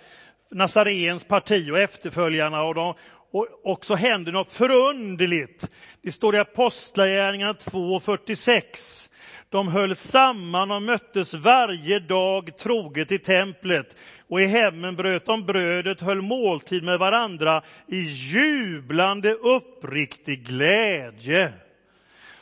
Nazarens 0.51 1.23
parti 1.23 1.71
och 1.71 1.79
efterföljarna 1.79 2.63
och 2.63 2.75
de, 2.75 2.93
och, 3.31 3.47
och 3.63 3.85
så 3.85 3.95
händer 3.95 4.31
något 4.31 4.51
förunderligt. 4.51 5.69
Det 6.01 6.11
står 6.11 6.35
i 6.35 6.39
Apostlagärningarna 6.39 7.53
2.46. 7.53 9.09
De 9.49 9.67
höll 9.67 9.95
samman 9.95 10.71
och 10.71 10.81
möttes 10.81 11.33
varje 11.33 11.99
dag 11.99 12.57
troget 12.57 13.11
i 13.11 13.19
templet 13.19 13.95
och 14.27 14.41
i 14.41 14.45
hemmen 14.45 14.95
bröt 14.95 15.25
de 15.25 15.45
brödet, 15.45 16.01
höll 16.01 16.21
måltid 16.21 16.83
med 16.83 16.99
varandra 16.99 17.63
i 17.87 17.99
jublande 17.99 19.33
uppriktig 19.33 20.47
glädje. 20.47 21.53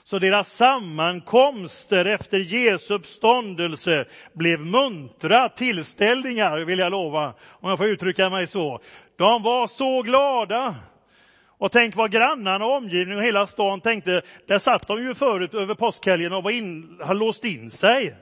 Så 0.10 0.20
deras 0.20 0.54
sammankomster 0.54 2.06
efter 2.06 2.40
Jesu 2.40 2.94
uppståndelse 2.94 4.06
blev 4.34 4.60
muntra 4.60 5.50
tillställningar, 5.50 6.58
vill 6.58 6.80
jag 6.80 6.92
lova, 6.92 7.34
om 7.50 7.70
jag 7.70 7.78
får 7.78 7.88
uttrycka 7.88 8.30
mig 8.30 8.48
så. 8.48 8.80
De 9.18 9.44
var 9.44 9.68
så 9.68 10.02
glada. 10.02 10.76
Och 11.58 11.72
tänk 11.72 11.96
vad 11.96 12.12
grannarna 12.12 12.66
och 12.66 12.76
omgivningen 12.76 13.20
och 13.20 13.26
hela 13.26 13.48
stan 13.48 13.82
tänkte, 13.82 14.22
där 14.48 14.60
satt 14.60 14.88
de 14.88 14.98
ju 14.98 15.14
förut 15.14 15.54
över 15.54 15.76
påskhelgen 15.76 16.34
och 16.34 16.44
var 16.44 16.52
in, 16.52 17.00
har 17.04 17.14
låst 17.16 17.46
in 17.46 17.70
sig. 17.70 18.16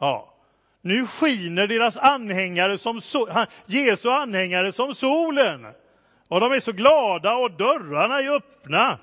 Ja. 0.00 0.34
Nu 0.82 1.06
skiner 1.06 1.66
deras 1.66 1.96
anhängare 1.96 2.78
som 2.78 3.00
so 3.00 3.28
Jesu 3.66 4.08
anhängare 4.08 4.72
som 4.72 4.94
solen. 4.94 5.66
Och 6.28 6.40
de 6.40 6.52
är 6.52 6.60
så 6.60 6.72
glada 6.72 7.34
och 7.34 7.50
dörrarna 7.50 8.20
är 8.20 8.36
öppna. 8.36 8.98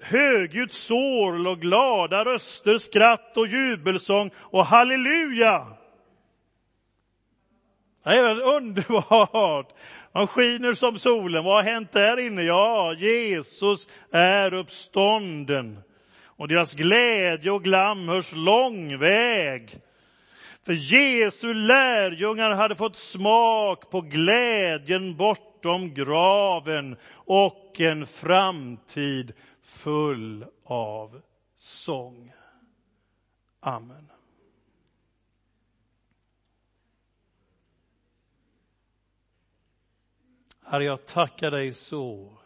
Högljutt 0.00 0.72
sorl 0.72 1.46
och 1.46 1.60
glada 1.60 2.24
röster, 2.24 2.78
skratt 2.78 3.36
och 3.36 3.46
jubelsång 3.46 4.30
och 4.36 4.66
halleluja. 4.66 5.66
Det 8.04 8.10
är 8.10 8.22
väl 8.22 8.42
underbart? 8.42 9.72
De 10.12 10.26
skiner 10.26 10.74
som 10.74 10.98
solen. 10.98 11.44
Vad 11.44 11.54
har 11.54 11.72
hänt 11.72 11.92
där 11.92 12.18
inne? 12.26 12.42
Ja, 12.42 12.94
Jesus 12.98 13.88
är 14.12 14.54
uppstånden. 14.54 15.78
Och 16.24 16.48
deras 16.48 16.74
glädje 16.74 17.50
och 17.50 17.64
glam 17.64 18.08
hörs 18.08 18.32
lång 18.32 18.98
väg. 18.98 19.80
För 20.66 20.72
Jesu 20.72 21.54
lärjungar 21.54 22.50
hade 22.50 22.76
fått 22.76 22.96
smak 22.96 23.90
på 23.90 24.00
glädjen 24.00 25.16
bortom 25.16 25.94
graven 25.94 26.96
och 27.14 27.80
en 27.80 28.06
framtid 28.06 29.32
full 29.68 30.44
av 30.64 31.22
sång. 31.56 32.32
Amen. 33.60 34.10
Herre, 40.62 40.84
jag 40.84 41.06
tackar 41.06 41.50
dig 41.50 41.72
så 41.72 42.38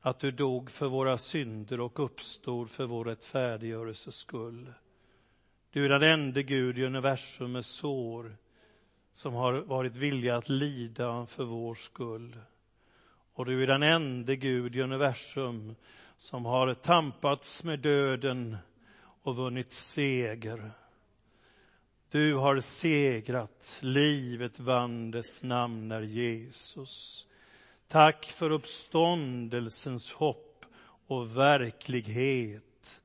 att 0.00 0.18
du 0.18 0.30
dog 0.30 0.70
för 0.70 0.88
våra 0.88 1.18
synder 1.18 1.80
och 1.80 2.04
uppstod 2.04 2.70
för 2.70 2.86
vår 2.86 3.04
rättfärdiggörelses 3.04 4.16
skull. 4.16 4.72
Du 5.70 5.84
är 5.84 5.88
den 5.88 6.02
enda 6.02 6.42
Gud 6.42 6.78
i 6.78 6.84
universum 6.84 7.52
med 7.52 7.64
sår 7.64 8.36
som 9.12 9.34
har 9.34 9.52
varit 9.52 9.94
villig 9.94 10.28
att 10.28 10.48
lida 10.48 11.26
för 11.26 11.44
vår 11.44 11.74
skull. 11.74 12.38
Och 13.34 13.46
du 13.46 13.62
är 13.62 13.66
den 13.66 13.82
enda 13.82 14.34
Gud 14.34 14.76
i 14.76 14.80
universum 14.80 15.74
som 16.16 16.44
har 16.44 16.74
tampats 16.74 17.64
med 17.64 17.78
döden 17.78 18.56
och 19.22 19.36
vunnit 19.36 19.72
seger. 19.72 20.70
Du 22.10 22.34
har 22.34 22.60
segrat, 22.60 23.78
livet 23.82 24.60
vann 24.60 25.10
dess 25.10 25.42
namn 25.42 25.92
är 25.92 26.02
Jesus. 26.02 27.26
Tack 27.88 28.26
för 28.26 28.50
uppståndelsens 28.50 30.12
hopp 30.12 30.64
och 31.06 31.36
verklighet. 31.36 33.00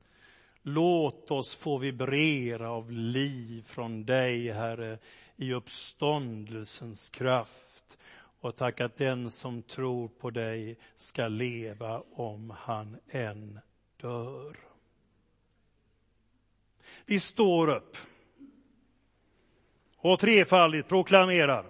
Låt 0.62 1.30
oss 1.30 1.54
få 1.54 1.78
vibrera 1.78 2.70
av 2.70 2.90
liv 2.92 3.62
från 3.62 4.04
dig, 4.04 4.52
Herre, 4.52 4.98
i 5.36 5.52
uppståndelsens 5.52 7.10
kraft. 7.10 7.98
Och 8.40 8.56
tack 8.56 8.80
att 8.80 8.96
den 8.96 9.30
som 9.30 9.62
tror 9.62 10.08
på 10.08 10.30
dig 10.30 10.78
ska 10.96 11.28
leva 11.28 12.02
om 12.12 12.52
han 12.58 12.96
än 13.10 13.60
dör. 14.00 14.56
Vi 17.06 17.20
står 17.20 17.68
upp 17.68 17.96
och 19.96 20.20
trefaldigt 20.20 20.88
proklamerar. 20.88 21.66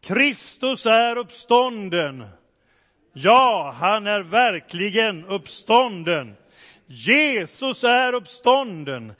Kristus 0.00 0.86
är 0.86 1.18
uppstånden. 1.18 2.26
Ja, 3.12 3.74
han 3.78 4.06
är 4.06 4.22
verkligen 4.22 5.24
uppstånden. 5.24 6.36
Jesus 6.86 7.84
är 7.84 8.12
uppstånden. 8.12 9.12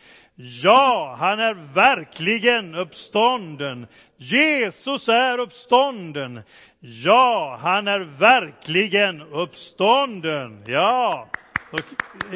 Ja, 0.43 1.17
han 1.19 1.41
är 1.41 1.55
verkligen 1.55 2.75
uppstånden. 2.75 3.87
Jesus 4.17 5.09
är 5.09 5.39
uppstånden. 5.39 6.43
Ja, 6.81 7.59
han 7.63 7.89
är 7.89 8.01
verkligen 8.01 9.23
uppstånden. 9.23 10.65
Ja, 10.67 11.29
då 11.71 11.79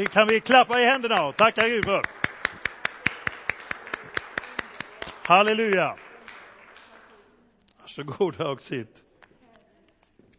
kan 0.05 0.29
vi 0.29 0.41
klappa 0.41 0.81
i 0.81 0.85
händerna 0.85 1.25
och 1.25 1.37
tacka 1.37 1.69
Gud 1.69 1.85
för. 1.85 2.03
Halleluja. 5.23 5.97
Varsågoda 7.81 8.49
och 8.49 8.63
sitt. 8.63 9.04